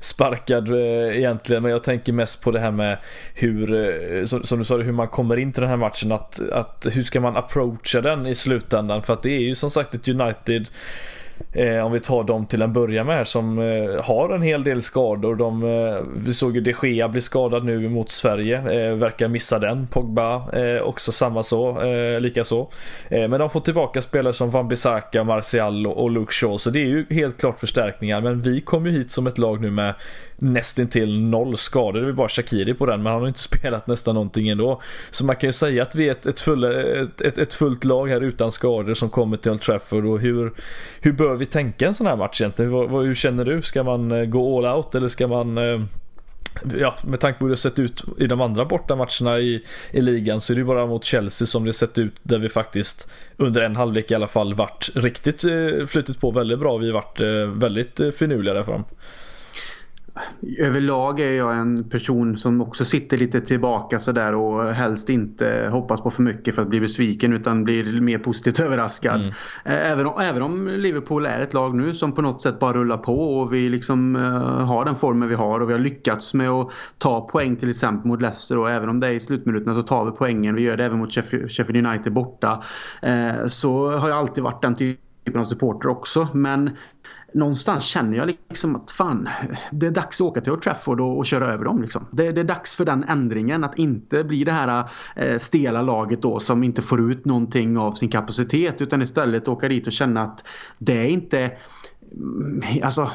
[0.00, 1.62] sparkad eh, egentligen.
[1.62, 2.98] Men jag tänker mest på det här med
[3.34, 6.50] hur, eh, som, som du sa, hur man kommer in till den här matchen, att,
[6.50, 9.02] att hur ska man approacha den i slutändan?
[9.02, 10.68] För att det är ju som som sagt ett United
[11.52, 14.64] Eh, om vi tar dem till en början med här som eh, har en hel
[14.64, 15.36] del skador.
[15.36, 18.56] De, eh, vi såg ju de Gea bli skadad nu mot Sverige.
[18.56, 19.86] Eh, verkar missa den.
[19.86, 21.82] Pogba eh, också samma så.
[21.82, 22.70] Eh, lika så.
[23.08, 26.58] Eh, men de får tillbaka spelare som Van Bissaka, Martial och Luke Shaw.
[26.58, 28.20] Så det är ju helt klart förstärkningar.
[28.20, 29.94] Men vi kom ju hit som ett lag nu med
[30.38, 32.00] nästintill noll skador.
[32.00, 34.80] Det är bara Shakiri på den men han har inte spelat nästan någonting ändå.
[35.10, 37.84] Så man kan ju säga att vi är ett, ett, full, ett, ett, ett fullt
[37.84, 40.52] lag här utan skador som kommer till Old Trafford och hur,
[41.00, 42.72] hur bör vi tänka en sån här match egentligen?
[42.72, 43.62] Hur, vad, hur känner du?
[43.62, 45.80] Ska man eh, gå all out eller ska man eh,
[46.80, 50.40] Ja, med tanke på hur det sett ut i de andra bortamatcherna i, i ligan
[50.40, 53.76] så är det bara mot Chelsea som det sett ut där vi faktiskt under en
[53.76, 56.76] halvlek i alla fall varit riktigt eh, flyttat på väldigt bra.
[56.76, 57.20] Vi varit
[57.54, 58.84] väldigt finurliga där fram
[60.58, 66.00] överlag är jag en person som också sitter lite tillbaka sådär och helst inte hoppas
[66.00, 69.20] på för mycket för att bli besviken utan blir mer positivt överraskad.
[69.20, 69.34] Mm.
[69.64, 72.96] Även, om, även om Liverpool är ett lag nu som på något sätt bara rullar
[72.96, 74.22] på och vi liksom uh,
[74.64, 78.08] har den formen vi har och vi har lyckats med att ta poäng till exempel
[78.08, 80.54] mot Leicester och även om det är i slutminuterna så tar vi poängen.
[80.54, 82.62] Vi gör det även mot Sheffield United borta.
[83.06, 86.70] Uh, så har jag alltid varit den typen av supporter också men
[87.32, 89.28] någonstans känner jag liksom att fan,
[89.70, 91.82] det är dags att åka till Old Trafford och, och köra över dem.
[91.82, 92.06] Liksom.
[92.10, 94.84] Det, det, är dags för den ändringen att inte bli det här
[95.16, 99.68] eh, stela laget då som inte får ut någonting av sin kapacitet utan istället åka
[99.68, 100.44] dit och känna att
[100.78, 101.52] det är inte
[102.82, 103.10] Alltså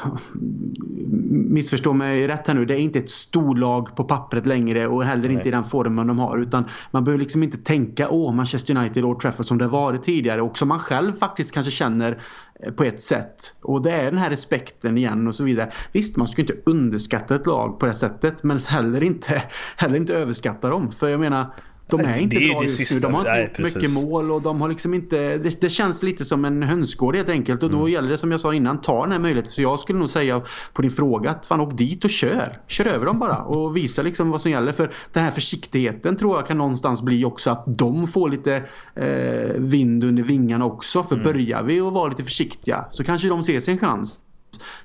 [1.29, 2.65] missförstå mig rätt här nu.
[2.65, 5.33] Det är inte ett storlag på pappret längre och heller Nej.
[5.33, 6.37] inte i den formen de har.
[6.37, 10.41] Utan man behöver liksom inte tänka åh Manchester United Old Trafford som det varit tidigare
[10.41, 12.21] och som man själv faktiskt kanske känner
[12.59, 13.55] eh, på ett sätt.
[13.61, 15.71] Och det är den här respekten igen och så vidare.
[15.91, 19.43] Visst, man ska inte underskatta ett lag på det sättet men heller inte,
[19.75, 20.91] heller inte överskatta dem.
[20.91, 21.53] För jag menar
[21.87, 22.95] de är inte det är bra just sista.
[22.95, 23.01] nu.
[23.01, 23.75] De har inte Nej, gjort precis.
[23.75, 25.37] mycket mål och de har liksom inte...
[25.37, 27.63] Det, det, känns lite som en hönsgård helt enkelt.
[27.63, 27.91] Och då mm.
[27.91, 29.51] gäller det som jag sa innan, ta den här möjligheten.
[29.51, 30.41] Så jag skulle nog säga
[30.73, 32.57] på din fråga att fan åk dit och kör.
[32.67, 34.71] Kör över dem bara och visa liksom vad som gäller.
[34.71, 38.63] För den här försiktigheten tror jag kan någonstans bli också att de får lite
[38.95, 41.03] eh, vind under vingarna också.
[41.03, 41.23] För mm.
[41.23, 44.21] börjar vi att vara lite försiktiga så kanske de ser sin chans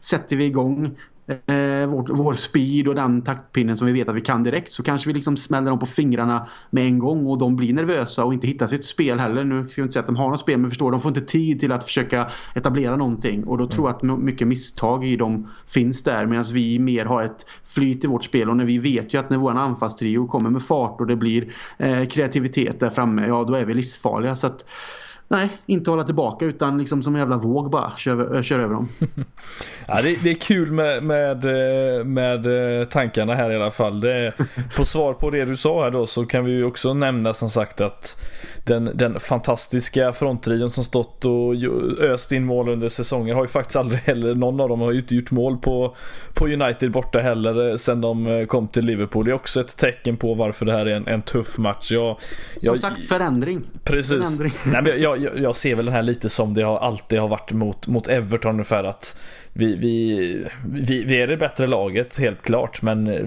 [0.01, 0.97] sätter vi igång
[1.29, 4.83] eh, vår, vår speed och den taktpinnen som vi vet att vi kan direkt så
[4.83, 8.35] kanske vi liksom smäller dem på fingrarna med en gång och de blir nervösa och
[8.35, 9.45] inte hittar sitt spel heller.
[9.45, 11.21] Nu ska jag inte säga att de har något spel men förstår de får inte
[11.21, 13.77] tid till att försöka etablera någonting och då mm.
[13.77, 18.05] tror jag att mycket misstag i dem finns där medan vi mer har ett flyt
[18.05, 21.01] i vårt spel och när vi vet ju att när vår anfallstrio kommer med fart
[21.01, 24.65] och det blir eh, kreativitet där framme ja då är vi livsfarliga så att
[25.31, 28.89] Nej, inte hålla tillbaka utan liksom som en jävla våg bara kör, kör över dem.
[29.87, 31.45] ja, det, det, är kul med, med,
[32.07, 32.47] med
[32.91, 34.01] tankarna här i alla fall.
[34.01, 34.33] Det,
[34.77, 37.51] på svar på det du sa här då så kan vi ju också nämna som
[37.51, 38.21] sagt att
[38.65, 41.55] den, den fantastiska fronttrion som stått och
[42.01, 44.99] öst in mål under säsongen har ju faktiskt aldrig heller, någon av dem har ju
[44.99, 45.97] inte gjort mål på,
[46.35, 49.25] på United borta heller sen de kom till Liverpool.
[49.25, 51.91] Det är också ett tecken på varför det här är en, en tuff match.
[51.91, 52.17] Jag,
[52.61, 53.63] jag, som sagt förändring.
[53.85, 54.09] Precis.
[54.09, 54.53] Förändring.
[54.67, 57.29] Nej, men jag, jag, jag, ser väl den här lite som det har alltid har
[57.29, 59.17] varit mot, mot Everton ungefär att
[59.59, 63.27] vi, vi, vi, vi är det bättre laget helt klart men eh,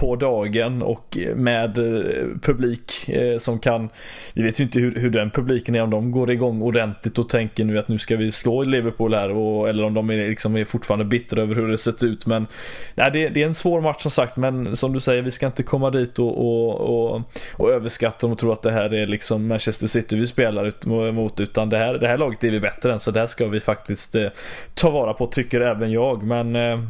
[0.00, 3.88] på dagen och med eh, publik eh, som kan
[4.34, 7.28] Vi vet ju inte hur, hur den publiken är om de går igång ordentligt och
[7.28, 10.56] tänker nu att nu ska vi slå Liverpool här och, eller om de är, liksom,
[10.56, 12.46] är fortfarande bittra över hur det sett ut men
[12.94, 15.46] nej, det, det, är en svår match som sagt men som du säger vi ska
[15.46, 19.06] inte komma dit och, och, och, och överskatta dem och tro att det här är
[19.06, 22.60] liksom Manchester City vi spelar ut, mot utan det här, det här laget är vi
[22.60, 24.26] bättre än så det här ska vi faktiskt eh,
[24.74, 26.80] ta vara på tycker även jag men eh,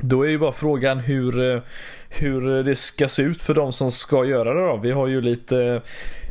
[0.00, 1.60] då är ju bara frågan hur, eh,
[2.08, 4.76] hur det ska se ut för de som ska göra det då.
[4.76, 5.82] Vi har ju lite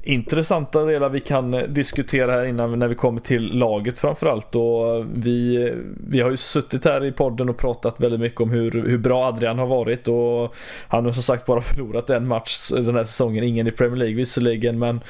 [0.07, 4.55] intressanta delar vi kan diskutera här innan när vi kommer till laget framförallt.
[4.55, 5.73] Och vi,
[6.09, 9.25] vi har ju suttit här i podden och pratat väldigt mycket om hur, hur bra
[9.25, 10.55] Adrian har varit och
[10.87, 13.43] han har som sagt bara förlorat en match den här säsongen.
[13.43, 15.01] Ingen i Premier League visserligen men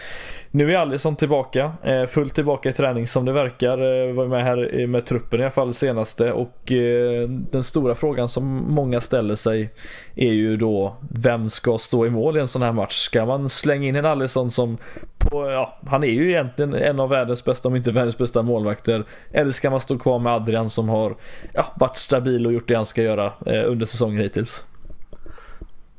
[0.52, 1.72] nu är Alisson tillbaka.
[1.84, 4.08] Eh, fullt tillbaka i träning som det verkar.
[4.08, 8.30] Eh, var med här med truppen i alla fall senaste och eh, den stora frågan
[8.30, 9.70] som många ställer sig
[10.16, 13.06] är ju då vem ska stå i mål i en sån här match?
[13.06, 14.78] Ska man slänga in en Alisson som
[15.18, 19.06] på, ja, han är ju egentligen en av världens bästa, om inte världens bästa målvakter.
[19.32, 21.16] Eller ska man stå kvar med Adrian som har
[21.54, 24.66] ja, varit stabil och gjort det han ska göra eh, under säsongen hittills?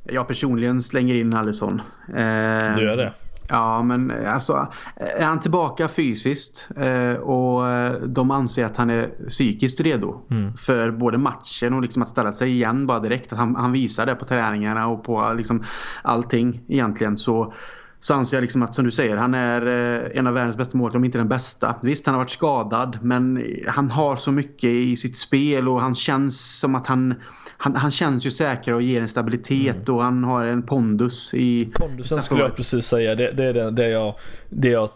[0.04, 1.82] Jag personligen slänger in Alisson.
[2.08, 3.12] Eh, du gör det?
[3.50, 9.28] Ja, men alltså är han tillbaka fysiskt eh, och eh, de anser att han är
[9.28, 10.56] psykiskt redo mm.
[10.56, 13.32] för både matchen och liksom att ställa sig igen bara direkt.
[13.32, 15.64] Att han, han visar det på träningarna och på liksom
[16.02, 17.52] allting egentligen så
[18.00, 20.78] så anser jag liksom att som du säger, han är eh, en av världens bästa
[20.78, 21.76] målvakter, om inte den bästa.
[21.82, 25.94] Visst, han har varit skadad, men han har så mycket i sitt spel och han
[25.94, 27.14] känns som att han,
[27.60, 29.96] han, han känns ju säker och ger en stabilitet mm.
[29.96, 31.70] och han har en pondus i...
[31.74, 34.14] Pondusen skulle jag precis säga, det, det är det, det, jag,
[34.48, 34.90] det jag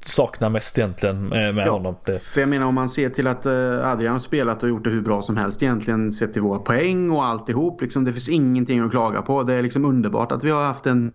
[0.00, 1.96] saknar mest egentligen med ja, honom.
[2.34, 3.52] För jag menar om man ser till att eh,
[3.92, 7.10] Adrian har spelat och gjort det hur bra som helst egentligen sett till våra poäng
[7.10, 7.82] och alltihop.
[7.82, 9.42] Liksom, det finns ingenting att klaga på.
[9.42, 11.12] Det är liksom underbart att vi har haft en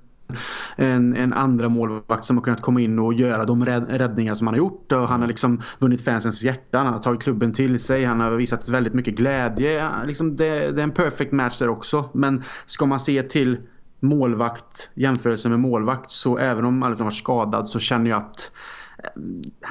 [0.76, 4.54] en, en andra målvakt som har kunnat komma in och göra de räddningar som han
[4.54, 4.92] har gjort.
[4.92, 8.32] Och han har liksom vunnit fansens hjärta, han har tagit klubben till sig, han har
[8.32, 9.90] visat väldigt mycket glädje.
[10.06, 12.10] Liksom det, det är en perfect match där också.
[12.14, 13.58] Men ska man se till
[14.00, 18.52] målvakt, jämförelse med målvakt, så även om Alisson varit skadad så känner jag att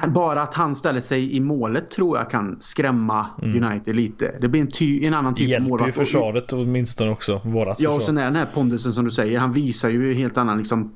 [0.07, 3.63] bara att han ställer sig i målet tror jag kan skrämma mm.
[3.63, 4.35] United lite.
[4.41, 5.87] Det blir en, ty, en annan typ Hjälper av målvakt.
[5.87, 7.41] Hjälper ju försvaret åtminstone också.
[7.43, 9.39] Vårat ja, och sen är den här pondusen som du säger.
[9.39, 10.93] Han visar ju helt annan liksom.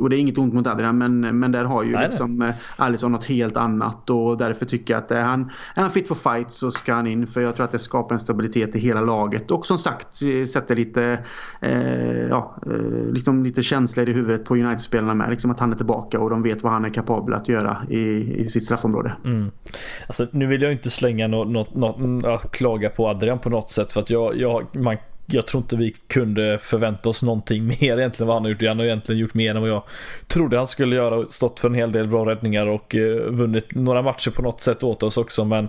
[0.00, 2.54] Och det är inget ont mot Adrian men, men där har ju Nej, liksom eh,
[2.76, 4.10] Alisson något helt annat.
[4.10, 7.06] Och därför tycker jag att är han, är han fit for fight så ska han
[7.06, 7.26] in.
[7.26, 9.50] För jag tror att det skapar en stabilitet i hela laget.
[9.50, 10.16] Och som sagt
[10.48, 11.18] sätter lite,
[11.60, 15.30] eh, ja, eh, liksom lite känslor i huvudet på United-spelarna med.
[15.30, 17.86] Liksom att han är tillbaka och de vet vad han är kapabel att göra göra
[17.90, 19.12] i, i sitt straffområde.
[19.24, 19.50] Mm.
[20.06, 23.92] Alltså, nu vill jag inte slänga något, något, något, klaga på Adrian på något sätt
[23.92, 24.96] för att jag, jag, man
[25.28, 28.62] jag tror inte vi kunde förvänta oss någonting mer egentligen vad han har gjort.
[28.62, 29.82] Han har egentligen gjort mer än vad jag
[30.26, 31.26] trodde han skulle göra.
[31.26, 34.84] Stått för en hel del bra räddningar och eh, vunnit några matcher på något sätt
[34.84, 35.44] åt oss också.
[35.44, 35.68] Men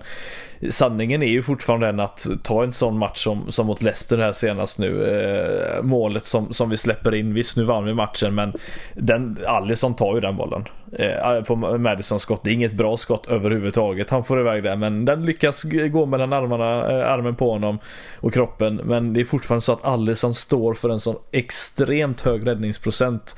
[0.70, 4.32] sanningen är ju fortfarande den att ta en sån match som, som mot Leicester här
[4.32, 5.04] senast nu.
[5.04, 7.34] Eh, målet som, som vi släpper in.
[7.34, 8.52] Visst nu vann vi matchen men
[8.94, 10.64] den, Alisson tar ju den bollen.
[10.92, 12.44] Eh, på Madison skott.
[12.44, 14.10] Det är inget bra skott överhuvudtaget.
[14.10, 17.78] Han får iväg det men den lyckas gå mellan armarna, eh, armen på honom
[18.20, 18.80] och kroppen.
[18.84, 23.36] Men det är fortfarande fortfarande så att Alisson står för en sån extremt hög räddningsprocent.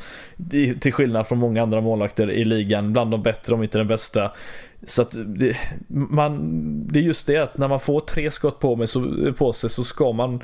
[0.80, 4.32] Till skillnad från många andra målvakter i ligan, bland de bättre om inte den bästa.
[4.82, 5.56] Så att det,
[5.88, 6.38] man,
[6.88, 9.70] det är just det att när man får tre skott på, mig så, på sig
[9.70, 10.42] så ska man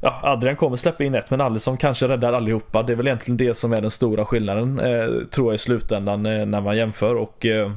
[0.00, 2.82] Ja, Adrian kommer släppa in ett men Alisson kanske räddar allihopa.
[2.82, 6.26] Det är väl egentligen det som är den stora skillnaden eh, tror jag i slutändan
[6.26, 7.72] eh, när man jämför och eh,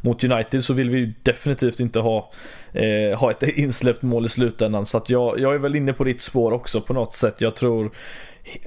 [0.00, 2.30] mot United så vill vi ju definitivt inte ha,
[2.72, 4.86] eh, ha ett insläppt mål i slutändan.
[4.86, 7.40] Så att jag, jag är väl inne på ditt spår också på något sätt.
[7.40, 7.90] Jag tror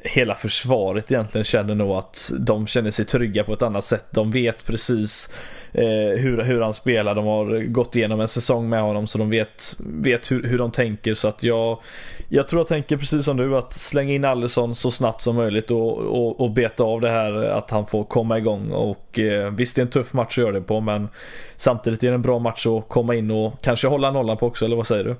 [0.04, 4.06] hela försvaret egentligen känner nog att de känner sig trygga på ett annat sätt.
[4.12, 5.34] De vet precis
[5.72, 7.15] eh, hur, hur han spelar.
[7.15, 10.72] De har gått igenom en säsong med honom så de vet, vet hur, hur de
[10.72, 11.13] tänker.
[11.13, 11.80] Så att jag,
[12.30, 15.72] jag tror jag tänker precis som du att slänga in Allison så snabbt som möjligt
[15.72, 18.72] och, och, och beta av det här att han får komma igång.
[18.72, 21.10] Och eh, visst det är en tuff match att göra det på men
[21.58, 24.65] samtidigt är det en bra match att komma in och kanske hålla nollan på också
[24.65, 25.15] eller vad säger du?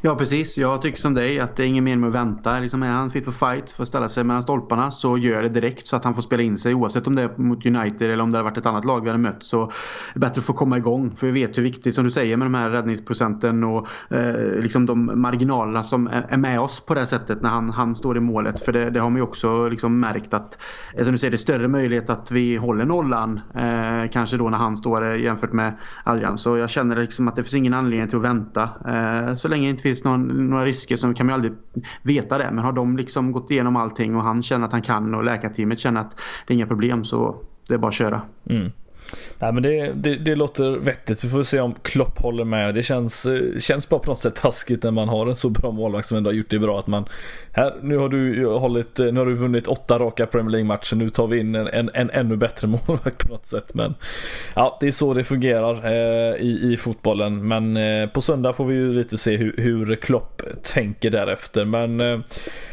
[0.00, 2.60] Ja precis, jag tycker som dig att det är ingen mening med att vänta.
[2.60, 5.48] Liksom är han fit for fight för att ställa sig mellan stolparna så gör det
[5.48, 8.22] direkt så att han får spela in sig oavsett om det är mot United eller
[8.22, 9.44] om det har varit ett annat lag vi hade mött.
[9.44, 9.68] Så är
[10.14, 12.46] det bättre att få komma igång för vi vet hur viktigt som du säger med
[12.46, 17.42] de här räddningsprocenten och eh, liksom de marginalerna som är med oss på det sättet
[17.42, 18.60] när han, han står i målet.
[18.64, 20.58] För det, det har man ju också liksom märkt att
[20.94, 24.48] eh, som du säger det är större möjlighet att vi håller nollan eh, kanske då
[24.48, 26.38] när han står eh, jämfört med Adrian.
[26.38, 28.62] Så jag känner liksom att det finns ingen anledning till att vänta.
[28.88, 31.52] Eh, så länge länge det inte finns någon, några risker så kan man ju aldrig
[32.02, 32.50] veta det.
[32.52, 35.78] Men har de liksom gått igenom allting och han känner att han kan och läkarteamet
[35.78, 37.36] känner att det är inga problem så
[37.68, 38.22] det är bara att köra.
[38.50, 38.72] Mm.
[39.38, 41.24] Nej men det, det, det, låter vettigt.
[41.24, 42.74] Vi får se om Klopp håller med.
[42.74, 45.70] Det känns, eh, känns bara på något sätt taskigt när man har en så bra
[45.70, 46.78] målvakt som ändå har gjort det bra.
[46.78, 47.04] Att man,
[47.52, 50.96] här, nu har du hållit, eh, nu har du vunnit åtta raka Premier League-matcher.
[50.96, 53.74] Nu tar vi in en, en, en, ännu bättre målvakt på något sätt.
[53.74, 53.94] Men
[54.54, 57.48] ja, det är så det fungerar eh, i, i fotbollen.
[57.48, 61.64] Men eh, på söndag får vi ju lite se hur, hur Klopp tänker därefter.
[61.64, 62.18] Men eh,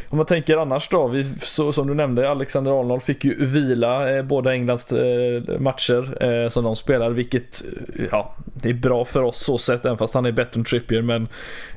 [0.09, 4.11] om man tänker annars då, vi, så, som du nämnde, Alexander Arnold fick ju vila
[4.11, 7.63] eh, båda Englands eh, matcher eh, som de spelar, vilket
[7.95, 10.63] eh, ja, det är bra för oss så sett, även fast han är bättre än
[10.63, 11.01] Trippier.
[11.01, 11.27] Men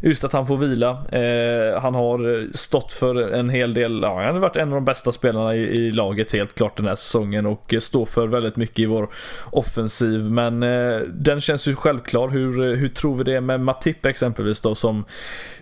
[0.01, 0.91] just att han får vila.
[0.91, 4.85] Eh, han har stått för en hel del, ja, han har varit en av de
[4.85, 8.79] bästa spelarna i, i laget helt klart den här säsongen och står för väldigt mycket
[8.79, 9.09] i vår
[9.51, 10.21] offensiv.
[10.21, 12.29] Men eh, den känns ju självklar.
[12.29, 15.05] Hur, eh, hur tror vi det med Matip exempelvis då som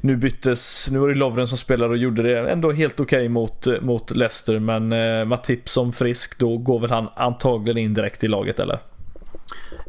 [0.00, 3.28] nu byttes, nu var det Lovren som spelade och gjorde det ändå helt okej okay
[3.28, 4.58] mot, mot Leicester.
[4.58, 8.78] Men eh, Matip som frisk, då går väl han antagligen in direkt i laget eller?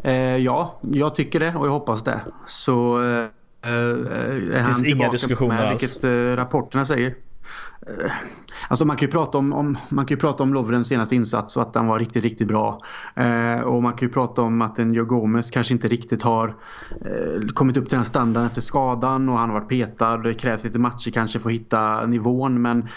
[0.03, 2.19] Eh, ja, jag tycker det och jag hoppas det.
[2.47, 5.83] Så eh, eh är han finns inga diskussioner med, alls.
[5.83, 7.15] Vilket eh, rapporterna säger.
[7.87, 8.11] Eh,
[8.67, 11.57] alltså man kan ju prata om, om, man kan ju prata om Lovrens senaste insats
[11.57, 12.81] och att den var riktigt, riktigt bra.
[13.15, 16.55] Eh, och man kan ju prata om att en Joe Gomez kanske inte riktigt har
[17.05, 20.17] eh, kommit upp till den standarden efter skadan och han har varit petad.
[20.17, 22.61] Det krävs lite matcher kanske för att hitta nivån.
[22.61, 22.87] Men,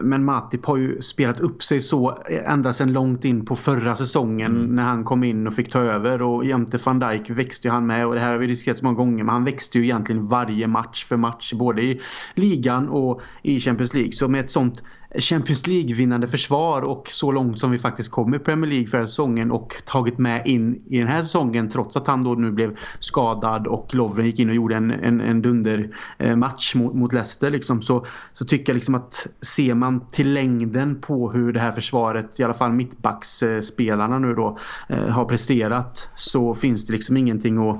[0.00, 4.56] men Matip har ju spelat upp sig så ända sedan långt in på förra säsongen
[4.56, 4.76] mm.
[4.76, 6.22] när han kom in och fick ta över.
[6.22, 8.96] Och jämte van Dijk växte han med och det här har vi diskuterat så många
[8.96, 9.24] gånger.
[9.24, 12.00] Men han växte ju egentligen varje match för match både i
[12.34, 14.12] ligan och i Champions League.
[14.12, 14.82] Så med ett sånt
[15.18, 19.50] Champions League-vinnande försvar och så långt som vi faktiskt kom i Premier League förra säsongen
[19.50, 23.66] och tagit med in i den här säsongen trots att han då nu blev skadad
[23.66, 28.06] och Lovren gick in och gjorde en, en, en dundermatch mot, mot Leicester liksom, så,
[28.32, 32.44] så tycker jag liksom att ser man till längden på hur det här försvaret, i
[32.44, 37.76] alla fall mittbacksspelarna nu då eh, har presterat så finns det liksom ingenting att,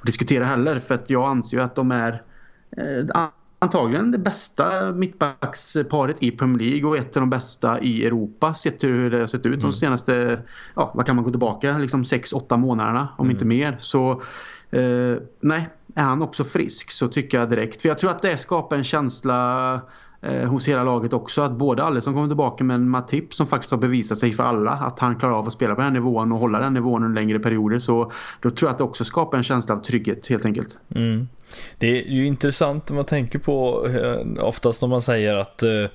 [0.00, 2.22] att diskutera heller för att jag anser ju att de är
[2.76, 8.54] eh, antagligen det bästa mittbacksparet i Premier League och ett av de bästa i Europa
[8.54, 9.60] sett hur det har sett ut mm.
[9.60, 10.42] de senaste,
[10.74, 13.36] ja vad kan man gå tillbaka, liksom 6-8 månaderna om mm.
[13.36, 13.76] inte mer.
[13.78, 14.10] Så
[14.70, 17.82] eh, nej, är han också frisk så tycker jag direkt.
[17.82, 19.80] För jag tror att det skapar en känsla
[20.20, 21.42] eh, hos hela laget också.
[21.42, 24.70] Att både Alle som kommer tillbaka men Matip som faktiskt har bevisat sig för alla
[24.70, 27.38] att han klarar av att spela på den nivån och hålla den nivån under längre
[27.38, 27.78] perioder.
[27.78, 30.78] Så då tror jag att det också skapar en känsla av trygghet helt enkelt.
[30.94, 31.28] Mm.
[31.78, 35.86] Det är ju intressant om man tänker på eh, oftast när man säger att eh,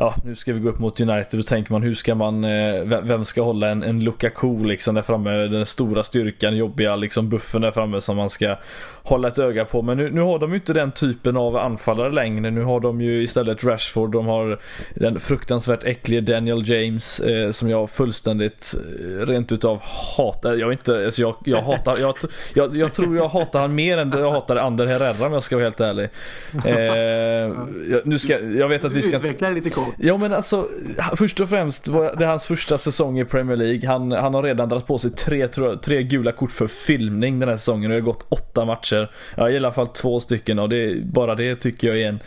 [0.00, 1.38] ja, nu ska vi gå upp mot United.
[1.40, 5.02] Då tänker man hur ska man, eh, vem ska hålla en, en Lukaku liksom där
[5.02, 5.30] framme?
[5.30, 8.56] Den stora styrkan, jobbiga liksom buffen där framme som man ska
[9.02, 9.82] hålla ett öga på.
[9.82, 12.50] Men nu, nu har de ju inte den typen av anfallare längre.
[12.50, 14.12] Nu har de ju istället Rashford.
[14.12, 14.60] De har
[14.94, 19.80] den fruktansvärt äcklige Daniel James eh, som jag fullständigt eh, rent utav
[20.16, 20.54] hatar.
[20.54, 22.14] Jag inte, alltså jag, jag hatar, jag,
[22.54, 25.56] jag, jag tror jag hatar han mer än jag hatar Ander Herrera om jag ska
[25.56, 26.08] vara helt ärlig.
[26.70, 29.16] Eh, nu ska, jag vet att vi ska...
[29.16, 29.94] Utveckla lite kort.
[29.98, 30.68] Ja men alltså,
[31.16, 31.88] först och främst
[32.18, 33.88] det hans första säsong i Premier League.
[33.88, 35.48] Han, han har redan dragit på sig tre,
[35.82, 39.10] tre gula kort för filmning den här säsongen och det har gått åtta matcher.
[39.36, 42.20] Ja, i alla fall två stycken och det, bara det tycker jag är, en,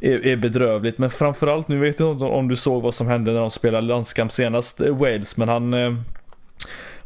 [0.00, 0.98] är, är bedrövligt.
[0.98, 3.86] Men framförallt, nu vet jag inte om du såg vad som hände när de spelade
[3.86, 5.92] landskamp senast, eh, Wales, men han eh,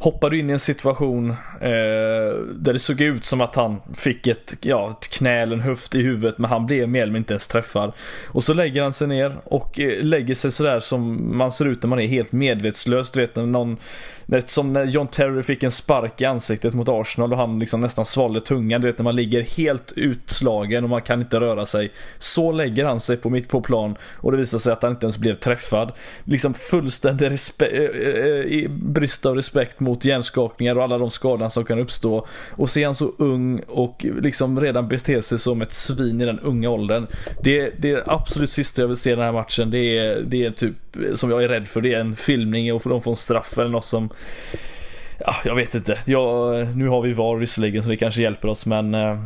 [0.04, 4.54] hoppade in i en situation eh, där det såg ut som att han fick ett,
[4.60, 7.48] ja, ett knä eller en höft i huvudet men han blev mer eller inte ens
[7.48, 7.92] träffad.
[8.28, 11.82] Och så lägger han sig ner och eh, lägger sig sådär som man ser ut
[11.82, 13.10] när man är helt medvetslös.
[13.10, 13.76] Du vet någon,
[14.44, 18.04] som när John Terry fick en spark i ansiktet mot Arsenal och han liksom nästan
[18.04, 18.80] svalde tungan.
[18.80, 21.92] Du vet när man ligger helt utslagen och man kan inte röra sig.
[22.18, 25.06] Så lägger han sig på mitt på plan och det visar sig att han inte
[25.06, 25.92] ens blev träffad.
[26.24, 31.10] Liksom fullständig respe- eh, eh, eh brist av respekt mot mot hjärnskakningar och alla de
[31.10, 32.26] skador som kan uppstå.
[32.50, 36.40] Och se han så ung och liksom redan bete sig som ett svin i den
[36.40, 37.06] unga åldern.
[37.42, 39.70] Det, det är absolut sista jag vill se i den här matchen.
[39.70, 40.74] Det är, det är typ
[41.14, 41.80] som jag är rädd för.
[41.80, 44.10] Det är en filmning och de får en straff eller något som
[45.18, 45.98] Ja, jag vet inte.
[46.04, 49.20] Jag, nu har vi VAR visserligen så det kanske hjälper oss men eh,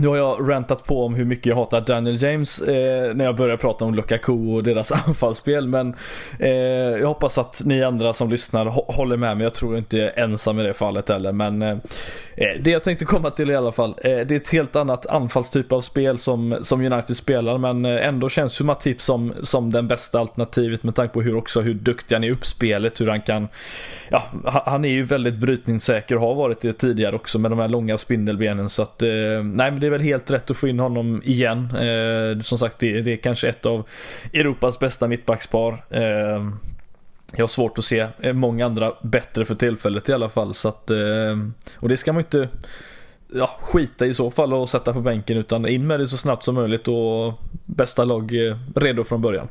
[0.00, 3.36] nu har jag rantat på om hur mycket jag hatar Daniel James eh, när jag
[3.36, 5.68] börjar prata om Lukaku och deras anfallsspel.
[5.68, 5.94] Men
[6.38, 6.50] eh,
[7.00, 9.44] jag hoppas att ni andra som lyssnar håller med mig.
[9.44, 11.32] Jag tror inte jag är ensam i det fallet heller.
[11.32, 11.78] Men eh,
[12.36, 13.90] eh, det jag tänkte komma till i alla fall.
[13.90, 17.58] Eh, det är ett helt annat anfallstyp av spel som, som United spelar.
[17.58, 21.36] Men eh, ändå känns ju Matip som, som den bästa alternativet med tanke på hur
[21.36, 23.00] också hur duktig han är i uppspelet.
[23.00, 23.48] Hur han kan,
[24.08, 27.68] ja, han är ju väldigt brytningssäker och har varit det tidigare också med de här
[27.68, 28.68] långa spindelbenen.
[28.68, 29.08] Så att, eh,
[29.44, 31.76] nej men det är väl helt rätt att få in honom igen.
[31.76, 33.88] Eh, som sagt, det, det, är kanske ett av
[34.32, 35.84] Europas bästa mittbackspar.
[35.90, 36.50] Eh,
[37.32, 40.54] jag har svårt att se många andra bättre för tillfället i alla fall.
[40.54, 41.36] Så att, eh,
[41.76, 42.48] och det ska man inte
[43.34, 46.44] ja, skita i så fall och sätta på bänken utan in med det så snabbt
[46.44, 47.34] som möjligt och
[47.64, 49.48] bästa lag eh, redo från början.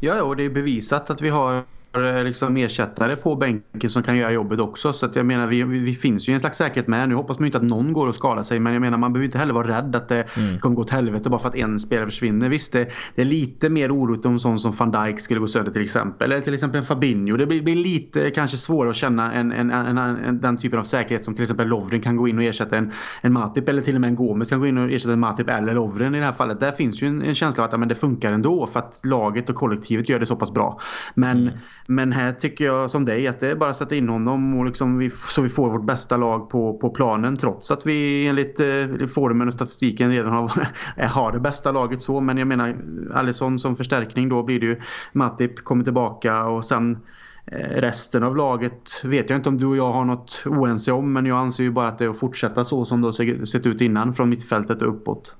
[0.00, 1.62] Ja, och det är bevisat att vi har
[1.96, 4.92] Eh, liksom ersättare på bänken som kan göra jobbet också.
[4.92, 7.08] Så att jag menar vi, vi finns ju en slags säkerhet med.
[7.08, 9.12] Nu hoppas man ju inte att någon går och skadar sig men jag menar man
[9.12, 10.58] behöver inte heller vara rädd att det mm.
[10.58, 12.48] kommer gå åt helvete bara för att en spelare försvinner.
[12.48, 15.72] Visst det, det är lite mer oroligt om sån som van Dijk skulle gå sönder
[15.72, 16.32] till exempel.
[16.32, 17.36] Eller till exempel en Fabinho.
[17.36, 20.84] Det blir, blir lite kanske svårare att känna en, en, en, en, den typen av
[20.84, 23.94] säkerhet som till exempel Lovren kan gå in och ersätta en, en Matip eller till
[23.94, 26.24] och med en Gomes kan gå in och ersätta en Matip eller Lovren i det
[26.24, 26.60] här fallet.
[26.60, 29.00] Där finns ju en, en känsla av att ja, men det funkar ändå för att
[29.04, 30.80] laget och kollektivet gör det så pass bra.
[31.14, 31.54] Men mm.
[31.90, 34.66] Men här tycker jag som dig att det är bara att sätta in honom och
[34.66, 38.60] liksom vi, så vi får vårt bästa lag på, på planen trots att vi enligt
[38.60, 42.20] eh, formen och statistiken redan har, eh, har det bästa laget så.
[42.20, 42.76] Men jag menar
[43.14, 44.80] Alisson som förstärkning då blir det ju
[45.12, 46.98] Matip kommer tillbaka och sen
[47.46, 51.12] eh, Resten av laget vet jag inte om du och jag har något oense om
[51.12, 53.66] men jag anser ju bara att det är att fortsätta så som det har sett
[53.66, 55.36] ut innan från mittfältet och uppåt.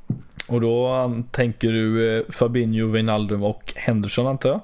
[0.49, 4.61] Och då eh, tänker du Fabinho, Wijnaldum och Henderson antar jag?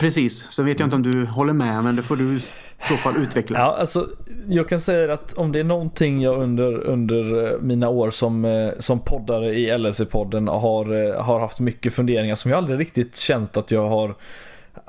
[0.00, 2.40] Precis, så vet jag inte om du håller med men det får du i
[2.88, 3.58] så fall utveckla.
[3.58, 4.06] Ja, alltså,
[4.48, 8.44] jag kan säga att om det är någonting jag under, under eh, mina år som,
[8.44, 13.16] eh, som poddare i LLC-podden har, eh, har haft mycket funderingar som jag aldrig riktigt
[13.16, 14.14] känt att jag har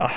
[0.02, 0.12] ah,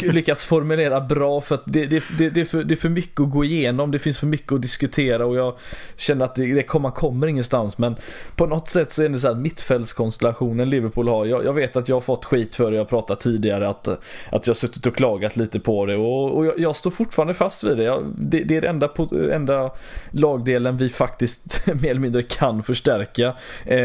[0.00, 3.20] lyckats formulera bra för att det, det, det, det, är för, det är för mycket
[3.20, 5.54] att gå igenom, det finns för mycket att diskutera och jag
[5.96, 7.96] känner att det, det kommer, man kommer ingenstans men
[8.36, 11.26] på något sätt så är det så här mittfältskonstellationen Liverpool har.
[11.26, 14.46] Jag, jag, vet att jag har fått skit för det jag pratat tidigare att, att
[14.46, 17.64] jag har suttit och klagat lite på det och, och jag, jag, står fortfarande fast
[17.64, 17.82] vid det.
[17.82, 18.90] Jag, det, det är den enda,
[19.34, 19.70] enda
[20.10, 23.26] lagdelen vi faktiskt mer eller mindre kan förstärka
[23.64, 23.76] eh,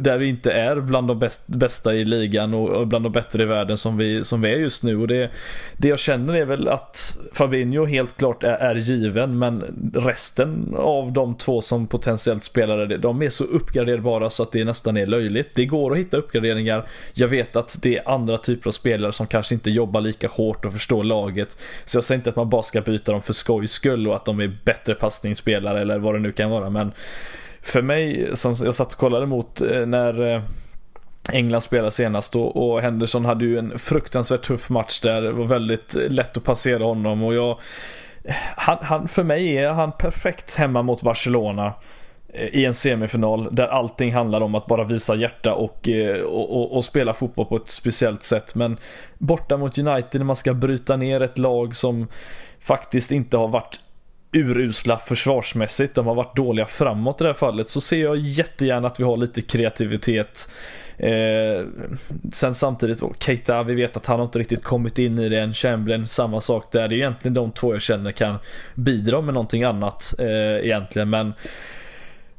[0.00, 3.42] där vi inte är bland de bäst, bästa i ligan och, och bland de bättre
[3.42, 5.30] i världen som vi, som som vi är just nu och det,
[5.76, 9.64] det jag känner är väl att Fabinho helt klart är, är given men
[9.94, 14.96] resten av de två som potentiellt spelare de är så uppgraderbara så att det nästan
[14.96, 15.54] är löjligt.
[15.54, 16.86] Det går att hitta uppgraderingar.
[17.14, 20.64] Jag vet att det är andra typer av spelare som kanske inte jobbar lika hårt
[20.64, 21.58] och förstår laget.
[21.84, 24.24] Så jag säger inte att man bara ska byta dem för skojs skull och att
[24.24, 26.92] de är bättre passningsspelare eller vad det nu kan vara men
[27.62, 30.42] för mig, som jag satt och kollade mot eh, när eh,
[31.32, 35.22] England spelade senast och, och Henderson hade ju en fruktansvärt tuff match där.
[35.22, 37.58] Det var väldigt lätt att passera honom och jag...
[38.56, 41.72] Han, han, för mig är han perfekt hemma mot Barcelona
[42.32, 46.56] eh, i en semifinal där allting handlar om att bara visa hjärta och, eh, och,
[46.56, 48.54] och, och, spela fotboll på ett speciellt sätt.
[48.54, 48.76] Men
[49.18, 52.08] borta mot United när man ska bryta ner ett lag som
[52.60, 53.80] faktiskt inte har varit
[54.36, 55.94] urusla försvarsmässigt.
[55.94, 57.68] De har varit dåliga framåt i det här fallet.
[57.68, 60.48] Så ser jag jättegärna att vi har lite kreativitet.
[60.98, 61.66] Eh,
[62.32, 65.54] sen samtidigt, Keita, vi vet att han har inte riktigt kommit in i det än.
[65.54, 66.88] Chamberlain, samma sak där.
[66.88, 68.36] Det är egentligen de två jag känner kan
[68.74, 71.10] bidra med någonting annat eh, egentligen.
[71.10, 71.32] Men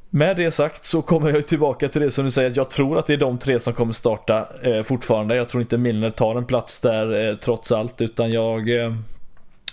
[0.09, 2.97] med det sagt så kommer jag tillbaka till det som du säger att jag tror
[2.97, 5.35] att det är de tre som kommer starta eh, fortfarande.
[5.35, 8.93] Jag tror inte Milner tar en plats där eh, trots allt utan jag eh,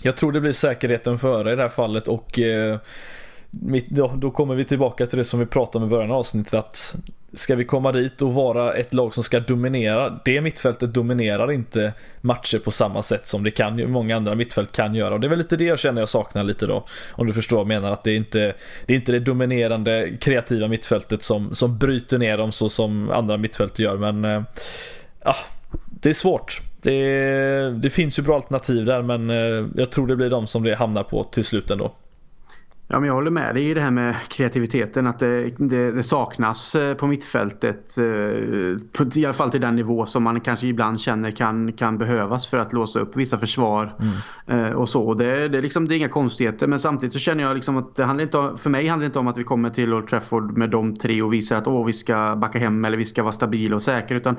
[0.05, 2.79] jag tror det blir säkerheten före i det här fallet och eh,
[3.51, 6.17] mitt, då, då, kommer vi tillbaka till det som vi pratade om i början av
[6.17, 6.97] avsnittet att
[7.33, 11.93] ska vi komma dit och vara ett lag som ska dominera, det mittfältet dominerar inte
[12.21, 15.29] matcher på samma sätt som det kan många andra mittfält kan göra och det är
[15.29, 16.87] väl lite det jag känner jag saknar lite då.
[17.11, 18.55] Om du förstår vad jag menar att det är inte
[18.87, 23.37] det är inte det dominerande kreativa mittfältet som, som bryter ner dem så som andra
[23.37, 24.43] mittfält gör men eh,
[25.21, 25.37] ah,
[25.91, 26.63] det är svårt.
[26.85, 30.63] Det, det, finns ju bra alternativ där men eh, jag tror det blir de som
[30.63, 31.93] det hamnar på till slut ändå.
[32.89, 35.07] Ja, men jag håller med dig i det här med kreativiteten.
[35.07, 37.99] Att det, det, det saknas eh, på mittfältet.
[37.99, 38.05] Eh,
[39.15, 42.59] I alla fall till den nivå som man kanske ibland känner kan, kan behövas för
[42.59, 43.97] att låsa upp vissa försvar.
[44.47, 44.77] Mm.
[44.77, 45.15] Och så.
[45.15, 46.67] Det, det, är liksom, det är inga konstigheter.
[46.67, 49.07] Men samtidigt så känner jag liksom att det handlar inte om, för mig handlar det
[49.07, 51.87] inte om att vi kommer till Old Trafford med de tre och visar att åh,
[51.87, 54.17] vi ska backa hem eller vi ska vara stabila och säkra.
[54.17, 54.37] Utan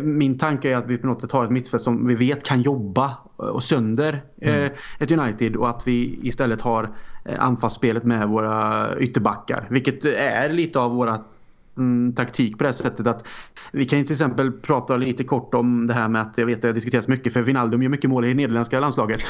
[0.00, 2.62] min tanke är att vi på något sätt har ett mittfält som vi vet kan
[2.62, 4.70] jobba och sönder mm.
[4.98, 9.66] ett United och att vi istället har Eh, anfallsspelet med våra ytterbackar.
[9.70, 11.31] Vilket är lite av vårt
[11.76, 13.26] mm, taktik på det sättet att
[13.72, 16.62] vi kan till exempel prata lite kort om det här med att jag vet att
[16.62, 19.20] det diskuteras mycket för Wijnaldum gör mycket mål i det nederländska landslaget.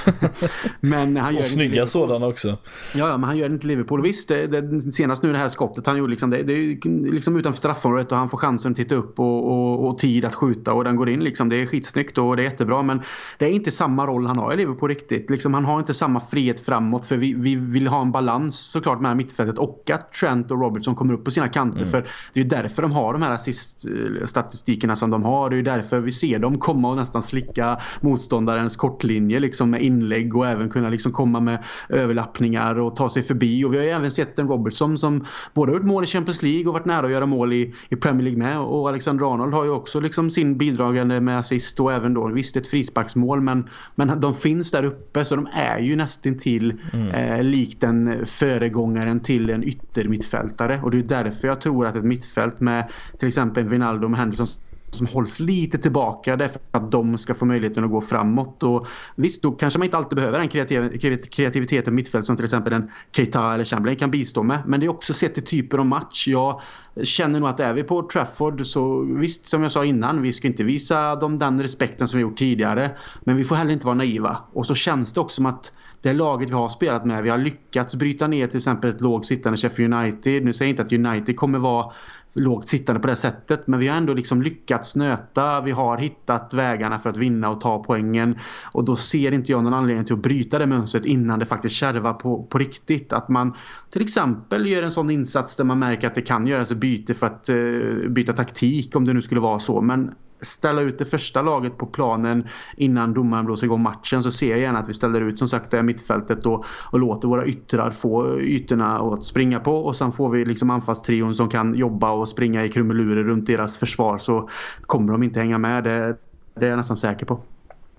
[0.81, 2.49] men han gör och snygga sådana också.
[2.95, 4.03] Ja, ja, men han gör inte Liverpool.
[4.03, 7.37] Visst, det, det, senast nu det här skottet han gjorde liksom, det, det är liksom
[7.37, 10.73] utanför straffområdet och han får chansen att titta upp och, och, och, tid att skjuta
[10.73, 11.49] och den går in liksom.
[11.49, 13.03] Det är skitsnyggt och det är jättebra men
[13.39, 15.31] det är inte samma roll han har i Liverpool riktigt.
[15.31, 19.01] Liksom, han har inte samma frihet framåt för vi, vi vill ha en balans såklart
[19.01, 21.91] med mittfältet och att Trent och Robertson kommer upp på sina kanter mm.
[21.91, 25.51] för det är därför de har de här assist-statistikerna som de har.
[25.51, 30.37] Det är därför vi ser dem komma och nästan slicka motståndarens kortlinje liksom med inlägg
[30.37, 33.65] och även kunna liksom komma med överlappningar och ta sig förbi.
[33.65, 35.25] Och vi har även sett en Robertson som
[35.55, 37.97] både har gjort mål i Champions League och varit nära att göra mål i, i
[37.97, 38.59] Premier League med.
[38.59, 42.57] Och Alexander Arnold har ju också liksom sin bidragande med assist och även då visst
[42.57, 47.09] ett frisparksmål men, men de finns där uppe så de är ju nästintill mm.
[47.09, 50.81] eh, likt en föregångaren till en yttermittfältare.
[50.83, 54.47] Och det är därför jag tror att ett mittfält med till exempel Wijnaldum och Henderson
[54.95, 58.63] som hålls lite tillbaka därför att de ska få möjligheten att gå framåt.
[58.63, 62.73] Och visst, då kanske man inte alltid behöver den kreativ kreativiteten mittfält som till exempel
[62.73, 64.63] en Keita eller Chamberlain kan bistå med.
[64.67, 66.29] Men det är också sett till typer av match.
[66.29, 66.61] Jag
[67.03, 70.49] känner nog att är vi på Trafford så visst, som jag sa innan, vi ska
[70.49, 72.97] inte visa dem den respekten som vi gjort tidigare.
[73.21, 74.39] Men vi får heller inte vara naiva.
[74.53, 75.73] Och så känns det också som att
[76.03, 79.27] det laget vi har spelat med, vi har lyckats bryta ner till exempel ett lågt
[79.27, 80.45] sittande Sheffield United.
[80.45, 81.93] Nu säger jag inte att United kommer vara
[82.35, 83.67] lågt sittande på det sättet.
[83.67, 85.61] Men vi har ändå liksom lyckats nöta.
[85.61, 88.39] Vi har hittat vägarna för att vinna och ta poängen.
[88.73, 91.75] Och då ser inte jag någon anledning till att bryta det mönstret innan det faktiskt
[91.75, 93.13] kärvar på, på riktigt.
[93.13, 93.55] Att man
[93.91, 97.15] till exempel gör en sån insats där man märker att det kan göras ett byte
[97.15, 99.81] för att uh, byta taktik om det nu skulle vara så.
[99.81, 104.51] Men ställa ut det första laget på planen innan domaren blåser igång matchen så ser
[104.51, 107.91] jag gärna att vi ställer ut som sagt det mittfältet och, och låter våra yttrar
[107.91, 112.29] få ytorna att springa på och sen får vi liksom anfallstrion som kan jobba och
[112.29, 114.49] springa i krumelurer runt deras försvar så
[114.81, 115.85] kommer de inte hänga med.
[115.85, 116.17] Det,
[116.55, 117.41] det är jag nästan säker på.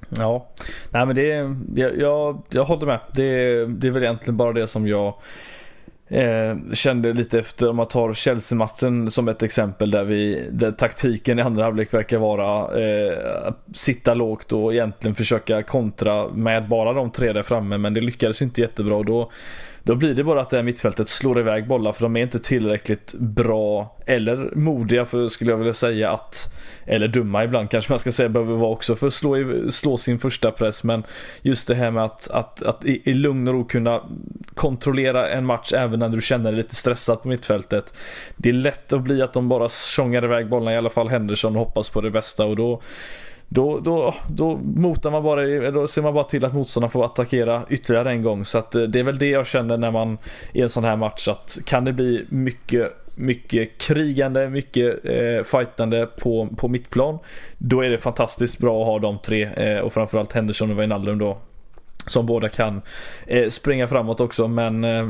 [0.10, 0.48] Ja,
[0.90, 3.00] nej men det jag, jag, jag håller med.
[3.16, 5.14] Det, det är väl egentligen bara det som jag
[6.08, 11.40] Eh, kände lite efter, om man tar Chelsea-matchen som ett exempel där vi, där taktiken
[11.40, 17.12] i andra halvlek verkar vara eh, sitta lågt och egentligen försöka kontra med bara de
[17.12, 18.96] tre där framme men det lyckades inte jättebra.
[18.96, 19.32] Och då
[19.84, 22.40] då blir det bara att det här mittfältet slår iväg bollar för de är inte
[22.40, 26.54] tillräckligt bra eller modiga för skulle jag vilja säga att
[26.86, 29.36] eller dumma ibland kanske man ska säga behöver vara också för att slå,
[29.72, 31.04] slå sin första press men
[31.42, 34.02] just det här med att, att, att i, i lugn och ro kunna
[34.54, 37.94] kontrollera en match även när du känner dig lite stressad på mittfältet.
[38.38, 41.56] Det är lätt att bli att de bara tjongar iväg bollarna i alla fall Henderson
[41.56, 42.82] och hoppas på det bästa och då
[43.54, 47.64] då, då, då motar man bara, då ser man bara till att motståndarna får attackera
[47.70, 48.46] ytterligare en gång.
[48.46, 50.18] Så att eh, det är väl det jag känner när man
[50.54, 56.06] i en sån här match att kan det bli mycket mycket krigande, mycket eh, fightande
[56.06, 57.20] på, på mittplan.
[57.58, 61.18] Då är det fantastiskt bra att ha de tre eh, och framförallt Henderson och Wijnaldum
[61.18, 61.38] då.
[62.08, 62.82] Som båda kan
[63.28, 65.08] eh, springa framåt också men eh,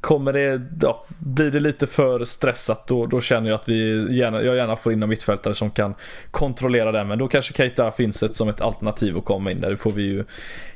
[0.00, 4.42] kommer det, ja, blir det lite för stressat då, då känner jag att vi gärna,
[4.42, 5.94] jag gärna får in en mittfältare som kan
[6.30, 7.04] kontrollera det.
[7.04, 9.70] Men då kanske Keita finns ett, som ett alternativ att komma in där.
[9.70, 10.24] Det får vi ju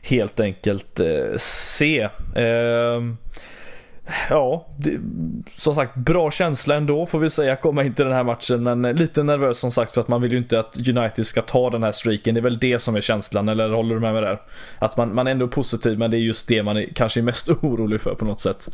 [0.02, 2.08] helt enkelt eh, se.
[2.36, 3.16] Ehm,
[4.11, 5.00] Eh, Ja, det,
[5.56, 8.82] som sagt bra känsla ändå får vi säga komma in till den här matchen men
[8.82, 11.82] lite nervös som sagt för att man vill ju inte att United ska ta den
[11.82, 12.34] här streaken.
[12.34, 14.40] Det är väl det som är känslan eller håller du med mig där?
[14.78, 17.22] Att man, man är ändå positiv men det är just det man är, kanske är
[17.22, 18.68] mest orolig för på något sätt.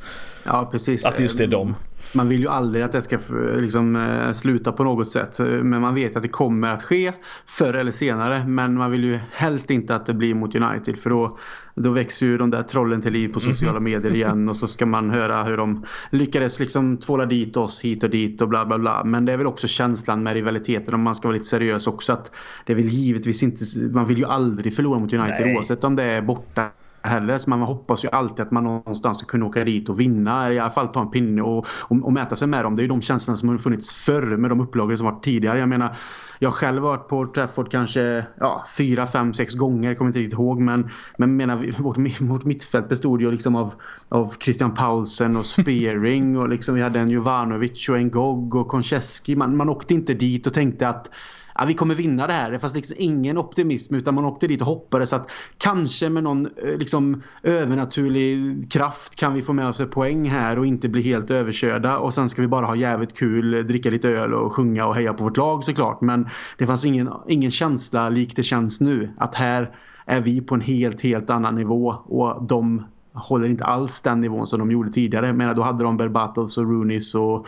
[0.45, 1.07] Ja precis.
[1.07, 1.75] Att just det är dem.
[2.15, 3.19] Man vill ju aldrig att det ska
[3.57, 7.13] liksom, eh, sluta på något sätt men man vet att det kommer att ske
[7.47, 11.11] förr eller senare men man vill ju helst inte att det blir mot United för
[11.11, 11.39] då
[11.77, 14.87] då växer ju de där trollen till liv på sociala medier igen och så ska
[14.87, 18.79] man höra hur de lyckades liksom tvåla dit oss hit och dit och bla bla
[18.79, 19.05] bla.
[19.05, 22.13] Men det är väl också känslan med rivaliteten om man ska vara lite seriös också
[22.13, 22.31] att
[22.67, 25.57] det är väl givetvis inte, man vill ju aldrig förlora mot United Nej.
[25.57, 26.71] oavsett om det är borta
[27.03, 27.39] heller.
[27.39, 30.53] Så man hoppas ju alltid att man någonstans ska kunna åka dit och vinna.
[30.53, 32.77] I alla fall ta en pinne och, och, och mäta sig med dem.
[32.77, 35.59] Det är ju de känslorna som har funnits förr med de upplagor som varit tidigare.
[35.59, 35.97] Jag menar,
[36.39, 39.95] jag själv har varit på Trafford kanske ja, fyra, fem, sex gånger.
[39.95, 40.61] Kommer inte riktigt ihåg.
[40.61, 43.75] Men, men menar, vårt, vårt mittfält bestod ju liksom av,
[44.09, 46.39] av Christian Paulsen och Spearing.
[46.39, 49.37] och liksom vi hade en Jovanovic och en Gog och Konchesky.
[49.37, 51.11] Man, man åkte inte dit och tänkte att
[51.59, 52.51] ja, vi kommer vinna det här.
[52.51, 56.47] Det fanns liksom ingen optimism utan man åkte dit och hoppades att kanske med någon
[56.47, 61.03] eh, liksom, övernaturlig kraft kan vi få med oss ett poäng här och inte bli
[61.03, 61.99] helt överkörda.
[61.99, 64.95] Och sen ska vi bara ha jävligt kul, eh, dricka lite öl och sjunga och
[64.95, 66.01] heja på vårt lag såklart.
[66.01, 66.29] Men
[66.59, 69.11] det fanns ingen, ingen känsla lik det känns nu.
[69.17, 69.71] Att här
[70.07, 72.85] är vi på en helt, helt annan nivå och de
[73.17, 75.27] håller inte alls den nivån som de gjorde tidigare.
[75.27, 77.47] Jag menar, då hade de Berbatovs och Roonis och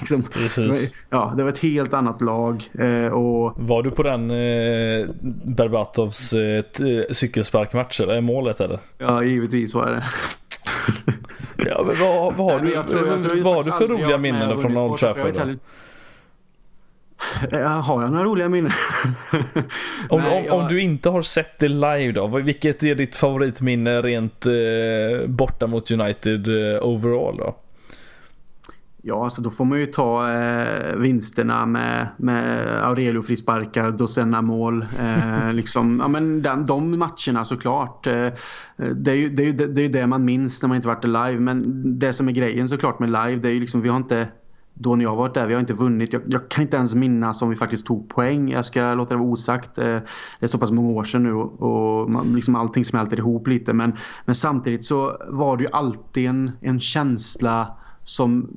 [0.00, 0.22] liksom,
[1.10, 2.64] ja, det var ett helt annat lag.
[2.78, 3.54] Eh, och...
[3.56, 5.06] Var du på den eh,
[5.44, 6.64] Berbatovs eh,
[7.12, 8.78] cykelsparkmatch eller målet eller?
[8.98, 10.04] Ja, givetvis var det.
[11.56, 14.18] ja, men vad, vad har du, jag tror, jag tror vad har du för roliga
[14.18, 15.58] minnen från Old Trafford?
[17.82, 18.72] Har jag några roliga minnen?
[20.08, 20.54] om, Nej, om, jag...
[20.54, 25.66] om, du inte har sett det live då, vilket är ditt favoritminne rent eh, borta
[25.66, 27.56] mot United eh, overall då?
[29.08, 34.86] Ja, alltså då får man ju ta eh, vinsterna med, med Aurelio frisparkar, Dosenna mål.
[35.00, 38.06] Eh, liksom, ja, men den, de matcherna såklart.
[38.06, 38.28] Eh,
[38.76, 41.04] det, är ju, det, är ju, det, är det man minns när man inte varit
[41.04, 41.38] live.
[41.40, 41.62] Men
[41.98, 44.28] det som är grejen såklart med live, det är ju liksom vi har inte
[44.78, 46.12] då när jag varit där, vi har inte vunnit.
[46.12, 48.50] Jag, jag, kan inte ens minnas om vi faktiskt tog poäng.
[48.50, 49.78] Jag ska låta det vara osagt.
[49.78, 50.02] Eh, det
[50.40, 53.72] är så pass många år sedan nu och man, liksom allting smälter ihop lite.
[53.72, 53.92] Men,
[54.24, 58.48] men samtidigt så var det ju alltid en, en känsla som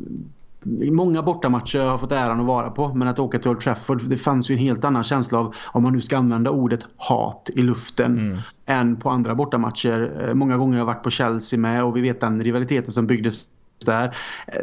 [0.92, 4.18] Många bortamatcher har fått äran att vara på men att åka till Old Trafford det
[4.18, 7.62] fanns ju en helt annan känsla av om man nu ska använda ordet hat i
[7.62, 8.40] luften mm.
[8.66, 10.28] än på andra bortamatcher.
[10.28, 13.08] Eh, många gånger har jag varit på Chelsea med och vi vet den rivaliteten som
[13.08, 13.48] byggdes
[13.86, 14.18] där.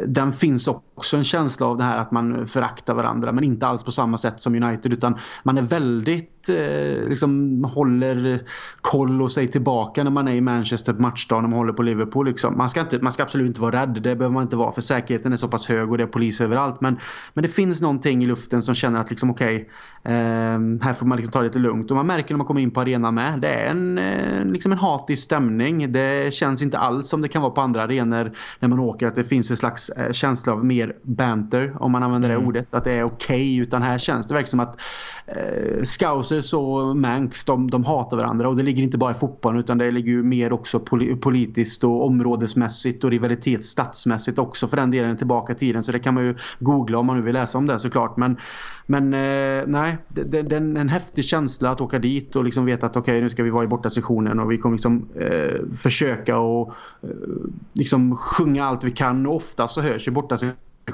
[0.07, 3.67] Den finns också Också en känsla av det här att man föraktar varandra men inte
[3.67, 8.43] alls på samma sätt som United utan man är väldigt eh, liksom håller
[8.81, 11.83] koll och sig tillbaka när man är i Manchester på matchdagen när man håller på
[11.83, 12.57] Liverpool liksom.
[12.57, 14.81] man, ska inte, man ska absolut inte vara rädd, det behöver man inte vara för
[14.81, 16.99] säkerheten är så pass hög och det är polis överallt men,
[17.33, 19.69] men det finns någonting i luften som känner att liksom okej
[20.01, 22.47] okay, eh, här får man liksom ta det lite lugnt och man märker när man
[22.47, 26.61] kommer in på arenan med det är en, eh, liksom en hatisk stämning det känns
[26.61, 29.51] inte alls som det kan vara på andra arenor när man åker att det finns
[29.51, 32.47] en slags eh, känsla av mer banter om man använder det mm.
[32.47, 32.73] ordet.
[32.73, 34.77] Att det är okej okay, utan här känns det verkligen som att
[35.27, 39.59] eh, Scousers och Manx de, de hatar varandra och det ligger inte bara i fotbollen
[39.59, 40.79] utan det ligger ju mer också
[41.21, 45.99] politiskt och områdesmässigt och rivalitet statsmässigt också för den delen tillbaka i tiden så det
[45.99, 48.37] kan man ju googla om man nu vill läsa om det såklart men,
[48.85, 52.65] men eh, nej det, det, det, är en häftig känsla att åka dit och liksom
[52.65, 55.07] veta att okej okay, nu ska vi vara i borta sessionen och vi kommer liksom
[55.15, 56.73] eh, försöka och
[57.03, 57.09] eh,
[57.73, 60.37] liksom sjunga allt vi kan och ofta så hörs ju borta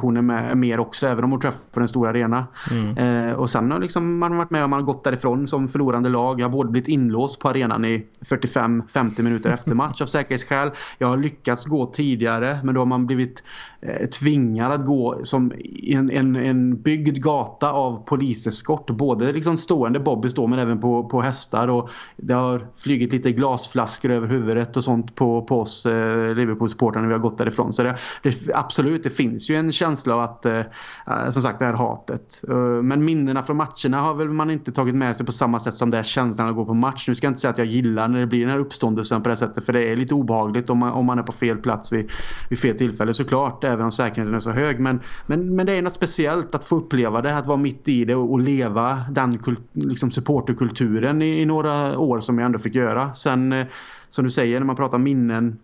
[0.02, 2.48] med mer också även om man träffar en stor arena.
[2.72, 2.98] Mm.
[2.98, 6.10] Eh, och sen har liksom man varit med om man har gått därifrån som förlorande
[6.10, 6.39] lag.
[6.39, 10.72] Jag har både blivit inlåst på arenan i 45-50 minuter efter match av säkerhetsskäl.
[10.98, 13.44] Jag har lyckats gå tidigare men då har man blivit
[13.82, 15.52] eh, tvingad att gå som
[15.84, 18.89] en, en, en byggd gata av poliseskort.
[18.89, 23.32] Både liksom stående Bobby står men även på, på hästar och det har flygit lite
[23.32, 27.74] glasflaskor över huvudet och sånt på, på oss eh, Liverpool-supportrar när vi har gått därifrån.
[27.74, 30.60] Så det, det, absolut, det finns ju en känsla av att, eh,
[31.08, 32.42] eh, som sagt, det här hatet.
[32.50, 35.74] Uh, men minnena från matcherna har väl man inte tagit med sig på samma sätt
[35.74, 37.08] som det här känslan att gå på match.
[37.08, 39.30] Nu ska jag inte säga att jag gillar när det blir den här uppståndelsen på
[39.30, 39.66] det sättet.
[39.66, 42.12] För det är lite obehagligt om man, om man är på fel plats vid,
[42.50, 43.64] vid fel tillfälle såklart.
[43.64, 44.80] Även om säkerheten är så hög.
[44.80, 47.38] Men, men, men det är något speciellt att få uppleva det.
[47.38, 49.40] Att vara mitt i det och, och leva den
[49.74, 53.14] liksom supporterkulturen i, i, några år som jag ändå fick göra.
[53.14, 53.66] Sen eh,
[54.10, 55.60] som du säger när man pratar minnen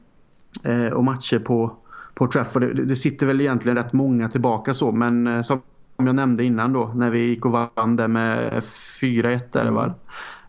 [0.64, 1.78] eh, och matcher på
[2.20, 2.62] på Trafford.
[2.62, 5.62] Det, det sitter väl egentligen rätt många tillbaka så men eh, som
[5.98, 8.64] jag nämnde innan då när vi gick och vann där med
[9.02, 9.94] 4-1 där det var.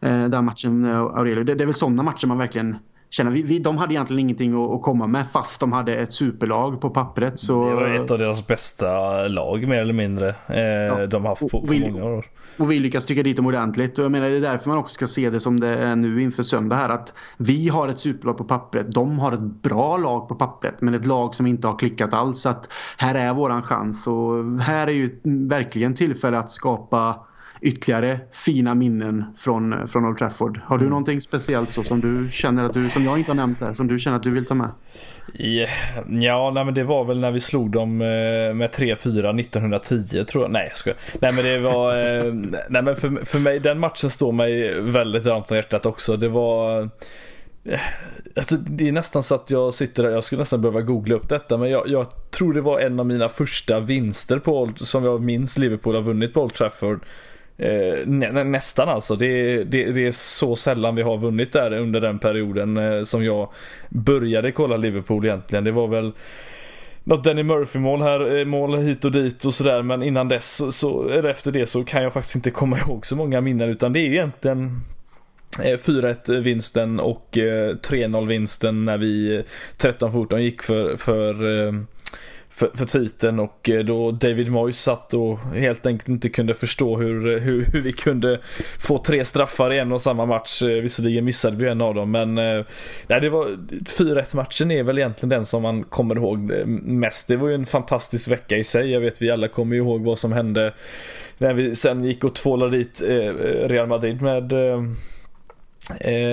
[0.01, 0.31] Mm.
[0.31, 1.45] Den matchen Aurelio.
[1.45, 2.77] Det, det är väl sådana matcher man verkligen
[3.11, 3.31] känner.
[3.31, 6.81] Vi, vi, de hade egentligen ingenting att, att, komma med fast de hade ett superlag
[6.81, 7.39] på pappret.
[7.39, 7.69] Så...
[7.69, 10.29] Det var ett av deras bästa lag mer eller mindre.
[10.47, 11.07] Eh, ja.
[11.07, 12.27] De har haft på, på många år.
[12.59, 13.99] Och vi lyckas tycka dit dem ordentligt.
[13.99, 16.23] Och jag menar det är därför man också ska se det som det är nu
[16.23, 16.89] inför söndag här.
[16.89, 18.93] Att vi har ett superlag på pappret.
[18.93, 20.83] De har ett bra lag på pappret.
[20.83, 22.41] Men ett lag som inte har klickat alls.
[22.41, 24.07] Så att här är våran chans.
[24.07, 27.27] Och här är ju verkligen tillfälle att skapa
[27.61, 30.61] ytterligare fina minnen från, från Old Trafford.
[30.65, 30.91] Har du mm.
[30.91, 33.89] någonting speciellt så som du känner att du, som jag inte har nämnt här, som
[33.89, 34.71] du känner att du vill ta med?
[35.35, 35.71] Yeah.
[36.09, 40.45] Ja, nej men det var väl när vi slog dem eh, med 3-4 1910 tror
[40.45, 40.51] jag.
[40.51, 40.95] Nej, jag.
[41.21, 42.33] Nej men det var, eh,
[42.69, 46.17] nej men för, för mig, den matchen står mig väldigt varmt om hjärtat också.
[46.17, 46.83] Det var
[47.65, 47.81] eh,
[48.37, 51.29] Alltså, det är nästan så att jag sitter där, jag skulle nästan behöva googla upp
[51.29, 55.23] detta men jag, jag tror det var en av mina första vinster på som jag
[55.23, 57.01] minns Liverpool har vunnit på Old Trafford.
[57.61, 59.17] Eh, nä, nästan alltså.
[59.17, 63.25] Det, det, det, är så sällan vi har vunnit där under den perioden eh, som
[63.25, 63.49] jag
[63.89, 65.65] började kolla Liverpool egentligen.
[65.65, 66.13] Det var väl
[67.05, 69.83] något Danny Murphy-mål här, eh, mål hit och dit och sådär.
[69.83, 73.07] Men innan dess, så, så, eller efter det så kan jag faktiskt inte komma ihåg
[73.07, 73.69] så många minnen.
[73.69, 74.81] Utan det är egentligen
[75.59, 79.43] eh, 4-1 vinsten och eh, 3-0 vinsten när vi
[79.79, 81.35] 13-14 gick för, för
[82.51, 86.97] för, för titeln och eh, då David Moyes satt och helt enkelt inte kunde förstå
[86.97, 88.41] hur, eh, hur, hur vi kunde
[88.79, 90.63] få tre straffar i en och samma match.
[90.63, 94.99] Eh, visserligen missade vi en av dem men nej, det var 4-1 matchen är väl
[94.99, 96.39] egentligen den som man kommer ihåg
[96.83, 97.29] mest.
[97.29, 98.91] Det var ju en fantastisk vecka i sig.
[98.91, 100.73] Jag vet vi alla kommer ihåg vad som hände
[101.39, 103.03] när vi sen gick och tvålade dit
[103.65, 104.53] Real Madrid med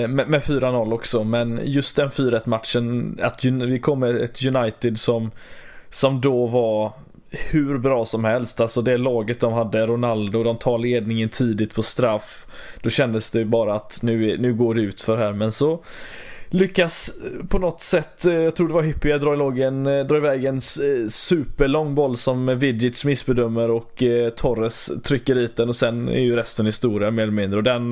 [0.08, 5.00] med, med 4-0 också, men just den 4-1 matchen, att vi kom med ett United
[5.00, 5.30] som
[5.90, 6.92] som då var
[7.30, 8.60] hur bra som helst.
[8.60, 12.46] Alltså det laget de hade, Ronaldo, de tar ledningen tidigt på straff.
[12.82, 15.32] Då kändes det bara att nu, nu går det ut för här.
[15.32, 15.80] Men så
[16.50, 20.06] lyckas eh, på något sätt, eh, jag tror det var Hyppie, dra, iväg en, eh,
[20.06, 20.60] dra iväg en
[21.10, 24.02] superlång boll som Vidgits missbedömer och
[24.36, 27.56] Torres trycker dit den och sen är ju resten historia mer eller mindre.
[27.56, 27.90] Och den,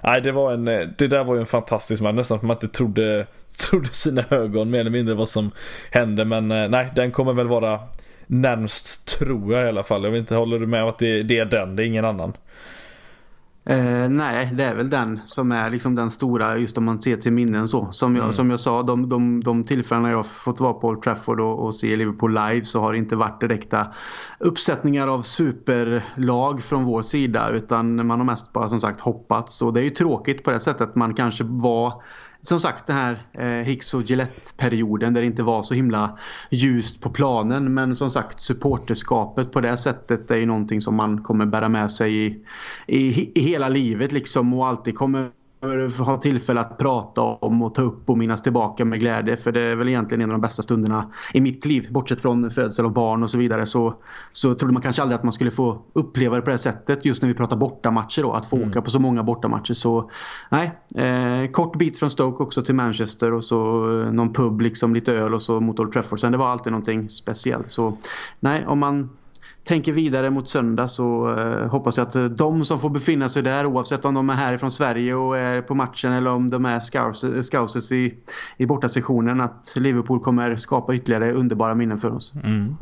[0.00, 2.68] nej det var en, det där var ju en fantastisk match nästan för man inte
[2.68, 3.26] trodde,
[3.70, 5.50] trodde sina ögon mer eller mindre vad som
[5.90, 6.24] hände.
[6.24, 7.80] Men nej, den kommer väl vara
[8.26, 10.04] närmst tror jag i alla fall.
[10.04, 12.04] Jag vet inte, håller du med om att det, det är den, det är ingen
[12.04, 12.32] annan?
[13.68, 17.16] Eh, nej, det är väl den som är liksom den stora, just om man ser
[17.16, 17.88] till minnen så.
[17.90, 18.32] Som jag, mm.
[18.32, 21.74] som jag sa, de, de, de tillfällena jag fått vara på Old Trafford och, och
[21.74, 23.86] se Liverpool live så har det inte varit direkta
[24.38, 29.62] uppsättningar av superlag från vår sida utan man har mest bara som sagt hoppats.
[29.62, 32.02] Och det är ju tråkigt på det sättet man kanske var
[32.46, 36.18] som sagt den här eh, Hicks och Gillette-perioden där det inte var så himla
[36.50, 37.74] ljust på planen.
[37.74, 41.90] Men som sagt supporterskapet på det sättet är ju någonting som man kommer bära med
[41.90, 42.44] sig i,
[42.86, 45.30] i, i hela livet liksom och alltid kommer
[45.98, 49.36] ha tillfälle att prata om och ta upp och minnas tillbaka med glädje.
[49.36, 51.86] För det är väl egentligen en av de bästa stunderna i mitt liv.
[51.90, 53.66] Bortsett från födsel och barn och så vidare.
[53.66, 53.94] Så,
[54.32, 57.04] så trodde man kanske aldrig att man skulle få uppleva det på det sättet.
[57.04, 58.32] Just när vi pratar bortamatcher då.
[58.32, 58.68] Att få mm.
[58.68, 59.74] åka på så många bortamatcher.
[59.74, 60.10] Så
[60.50, 63.32] nej, eh, kort bit från Stoke också till Manchester.
[63.32, 66.20] Och så eh, någon pub liksom, lite öl och så mot Old Trafford.
[66.20, 67.68] Sen det var alltid någonting speciellt.
[67.68, 67.96] Så
[68.40, 69.10] nej, om man
[69.66, 73.42] tänker vidare mot söndag så eh, hoppas jag att eh, de som får befinna sig
[73.42, 76.80] där oavsett om de är härifrån Sverige och är på matchen eller om de är
[77.42, 78.14] scouses eh, i,
[78.56, 82.34] i bortasessionen att Liverpool kommer skapa ytterligare underbara minnen för oss.
[82.44, 82.76] Mm.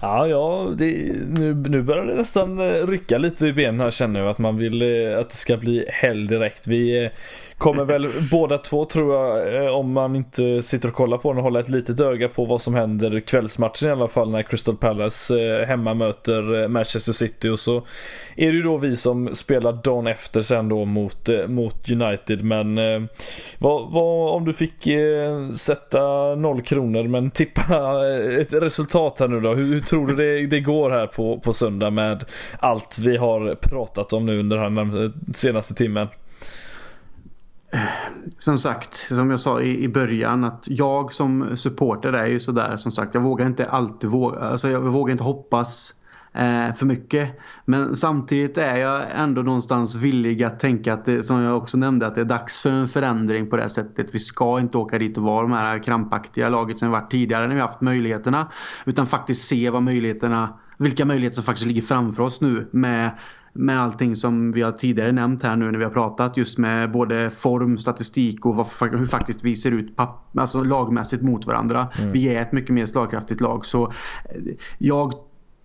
[0.00, 4.20] Ja, ja det, nu, nu börjar det nästan eh, rycka lite i benen här känner
[4.20, 6.66] jag att man vill eh, att det ska bli helg direkt.
[6.66, 7.10] Vi
[7.58, 11.38] Kommer väl båda två tror jag, eh, om man inte sitter och kollar på den
[11.38, 14.76] och håller ett litet öga på vad som händer kvällsmatchen i alla fall när Crystal
[14.76, 17.76] Palace eh, hemma möter eh, Manchester City och så
[18.36, 22.76] är det ju då vi som spelar dagen efter sen då mot, mot United men
[23.58, 24.88] vad, vad, om du fick
[25.56, 27.62] sätta noll kronor men tippa
[28.40, 29.54] ett resultat här nu då.
[29.54, 32.24] Hur, hur tror du det, det går här på, på söndag med
[32.58, 36.08] allt vi har pratat om nu under den senaste timmen?
[38.38, 42.76] som sagt, som jag sa i, i början att jag som supporter är ju sådär
[42.76, 43.14] som sagt.
[43.14, 46.03] Jag vågar inte alltid våga, alltså jag vågar inte hoppas eh,
[46.76, 47.38] för mycket.
[47.64, 52.06] Men samtidigt är jag ändå någonstans villig att tänka att det, som jag också nämnde,
[52.06, 54.14] att det är dags för en förändring på det sättet.
[54.14, 57.46] Vi ska inte åka dit och vara de här krampaktiga laget som vi varit tidigare
[57.48, 58.48] när vi haft möjligheterna.
[58.84, 63.10] Utan faktiskt se vad möjligheterna, vilka möjligheter som faktiskt ligger framför oss nu med
[63.56, 66.92] med allting som vi har tidigare nämnt här nu när vi har pratat just med
[66.92, 70.00] både form, statistik och vad, hur faktiskt vi ser ut
[70.34, 71.88] alltså lagmässigt mot varandra.
[71.98, 72.12] Mm.
[72.12, 73.90] Vi är ett mycket mer slagkraftigt lag så eh,
[74.78, 75.12] jag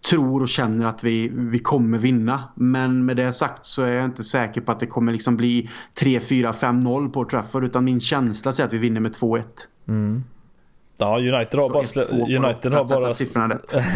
[0.02, 2.44] tror och känner att vi, vi kommer vinna.
[2.56, 5.70] Men med det sagt så är jag inte säker på att det kommer liksom bli
[6.00, 9.44] 3-4-5-0 på Trafford utan min känsla säger att vi vinner med 2-1.
[9.88, 10.24] Mm.
[11.02, 13.14] Ja, United har bara, släppt, United har bara,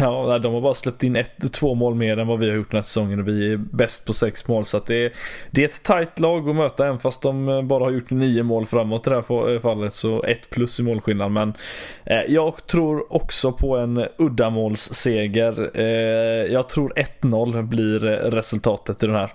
[0.00, 2.70] ja, de har bara släppt in ett, två mål mer än vad vi har gjort
[2.70, 4.64] den här säsongen och vi är bäst på sex mål.
[4.64, 5.12] Så det, är,
[5.50, 8.66] det är ett tight lag att möta även fast de bara har gjort nio mål
[8.66, 9.92] framåt i det här fallet.
[9.92, 11.32] Så ett plus i målskillnad.
[11.32, 11.54] Men
[12.04, 15.70] eh, jag tror också på en uddamålsseger.
[15.74, 18.00] Eh, jag tror 1-0 blir
[18.30, 19.30] resultatet i den här.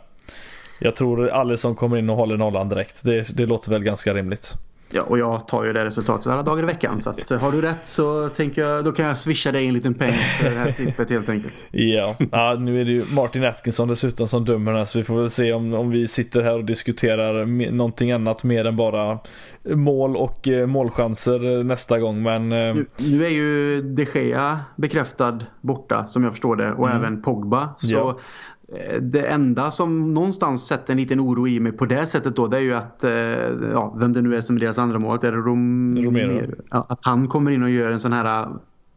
[0.80, 3.06] Jag tror Alisson kommer in och håller nollan direkt.
[3.06, 4.56] Det, det låter väl ganska rimligt.
[4.92, 7.00] Ja, och jag tar ju det resultatet alla dagar i veckan.
[7.00, 9.94] Så att, har du rätt så tänker jag, då kan jag swisha dig en liten
[9.94, 11.54] peng för det här tippet helt enkelt.
[11.72, 15.16] Ja, ja nu är det ju Martin Atkinson dessutom som dömer den så vi får
[15.16, 19.20] väl se om, om vi sitter här och diskuterar någonting annat mer än bara
[19.64, 22.24] mål och eh, målchanser nästa gång.
[22.24, 22.52] Men...
[22.52, 26.98] Eh, nu, nu är ju De Gea bekräftad borta som jag förstår det och mm.
[26.98, 27.70] även Pogba.
[27.78, 28.20] Så ja.
[28.72, 32.48] Eh, det enda som någonstans sätter en liten oro i mig på det sättet då
[32.48, 33.12] det är ju att eh,
[33.72, 36.42] ja, vem det nu är som är deras andra mål, är det Rom Romero.
[36.70, 38.48] Ja, att han kommer in och gör en sån här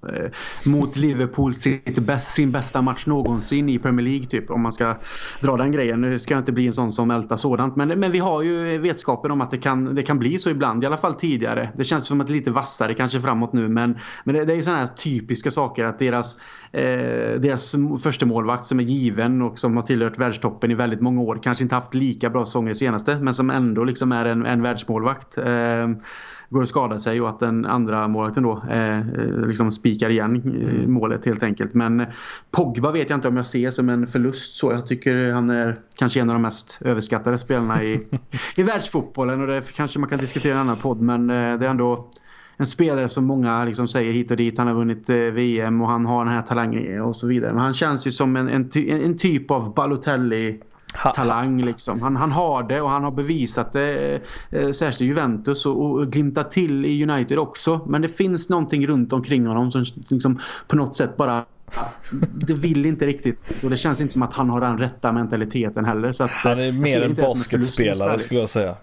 [0.08, 0.30] Eh,
[0.64, 4.96] mot Liverpool sitt bäst, sin bästa match någonsin i Premier League typ om man ska
[5.40, 6.00] dra den grejen.
[6.00, 8.78] Nu ska jag inte bli en sån som ältar sådant men, men vi har ju
[8.78, 11.72] vetskapen om att det kan, det kan bli så ibland, i alla fall tidigare.
[11.76, 14.52] Det känns som att det är lite vassare kanske framåt nu men, men det, det
[14.52, 16.36] är ju sådana här typiska saker att deras,
[16.72, 21.20] eh, deras första målvakt som är given och som har tillhört världstoppen i väldigt många
[21.20, 24.62] år kanske inte haft lika bra säsonger senaste men som ändå liksom är en, en
[24.62, 25.38] världsmålvakt.
[25.38, 25.88] Eh,
[26.52, 29.00] går att skada sig och att den andra målvakten då eh,
[29.46, 30.92] liksom spikar igen mm.
[30.92, 31.74] målet helt enkelt.
[31.74, 32.06] Men
[32.50, 34.72] Pogba vet jag inte om jag ser som en förlust så.
[34.72, 38.06] Jag tycker han är kanske en av de mest överskattade spelarna i,
[38.56, 41.66] i världsfotbollen och det kanske man kan diskutera i en annan podd men eh, det
[41.66, 42.08] är ändå
[42.56, 44.58] en spelare som många liksom säger hit och dit.
[44.58, 47.52] Han har vunnit eh, VM och han har den här talangen och så vidare.
[47.52, 50.60] Men han känns ju som en, en, en typ av Balotelli
[51.14, 52.02] talang liksom.
[52.02, 54.20] Han, han har det och han har bevisat det
[54.50, 57.80] eh, särskilt i Juventus och, och glimtat till i United också.
[57.86, 61.44] Men det finns någonting runt omkring honom som liksom på något sätt bara
[62.32, 65.84] det vill inte riktigt och det känns inte som att han har den rätta mentaliteten
[65.84, 66.12] heller.
[66.12, 68.76] Så att, han är mer en basketspelare skulle jag säga.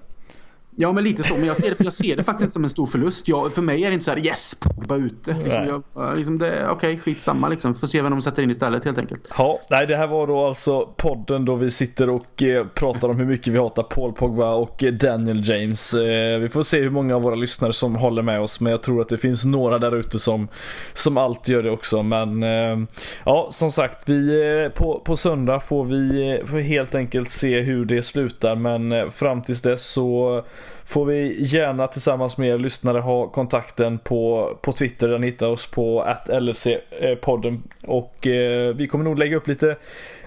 [0.81, 1.33] Ja men lite så.
[1.33, 3.27] Men jag ser det, jag ser det faktiskt inte som en stor förlust.
[3.27, 5.35] Jag, för mig är det inte så här yes, Pogba ute.
[5.43, 7.75] Liksom, jag, liksom Okej, okay, skitsamma liksom.
[7.75, 9.27] Får se vem de sätter in istället helt enkelt.
[9.37, 13.17] Ja, nej det här var då alltså podden då vi sitter och eh, pratar om
[13.17, 15.93] hur mycket vi hatar Paul Pogba och eh, Daniel James.
[15.93, 18.59] Eh, vi får se hur många av våra lyssnare som håller med oss.
[18.59, 20.47] Men jag tror att det finns några där ute som,
[20.93, 22.03] som alltid gör det också.
[22.03, 22.77] Men eh,
[23.25, 27.59] ja, som sagt, vi, eh, på, på söndag får vi eh, får helt enkelt se
[27.59, 28.55] hur det slutar.
[28.55, 30.43] Men fram tills dess så
[30.85, 35.07] får vi gärna tillsammans med er lyssnare ha kontakten på, på Twitter.
[35.07, 37.53] Där ni hittar oss på LFC-podden.
[37.53, 39.75] Eh, och eh, vi kommer nog lägga upp lite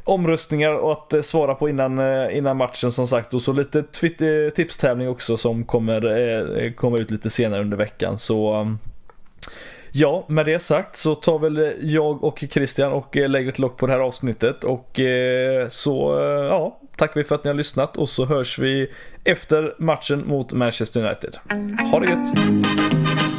[0.04, 3.34] omröstningar och att eh, svara på innan, eh, innan matchen som sagt.
[3.34, 7.76] Och så lite eh, tipstävling också som kommer eh, eh, komma ut lite senare under
[7.76, 8.18] veckan.
[8.18, 8.78] Så ehm,
[9.94, 13.76] Ja, med det sagt så tar väl jag och Christian och eh, lägger ett lock
[13.76, 17.54] på det här avsnittet och eh, så eh, ja, tackar vi för att ni har
[17.54, 18.90] lyssnat och så hörs vi
[19.24, 21.36] efter matchen mot Manchester United.
[21.90, 23.31] Ha det gött!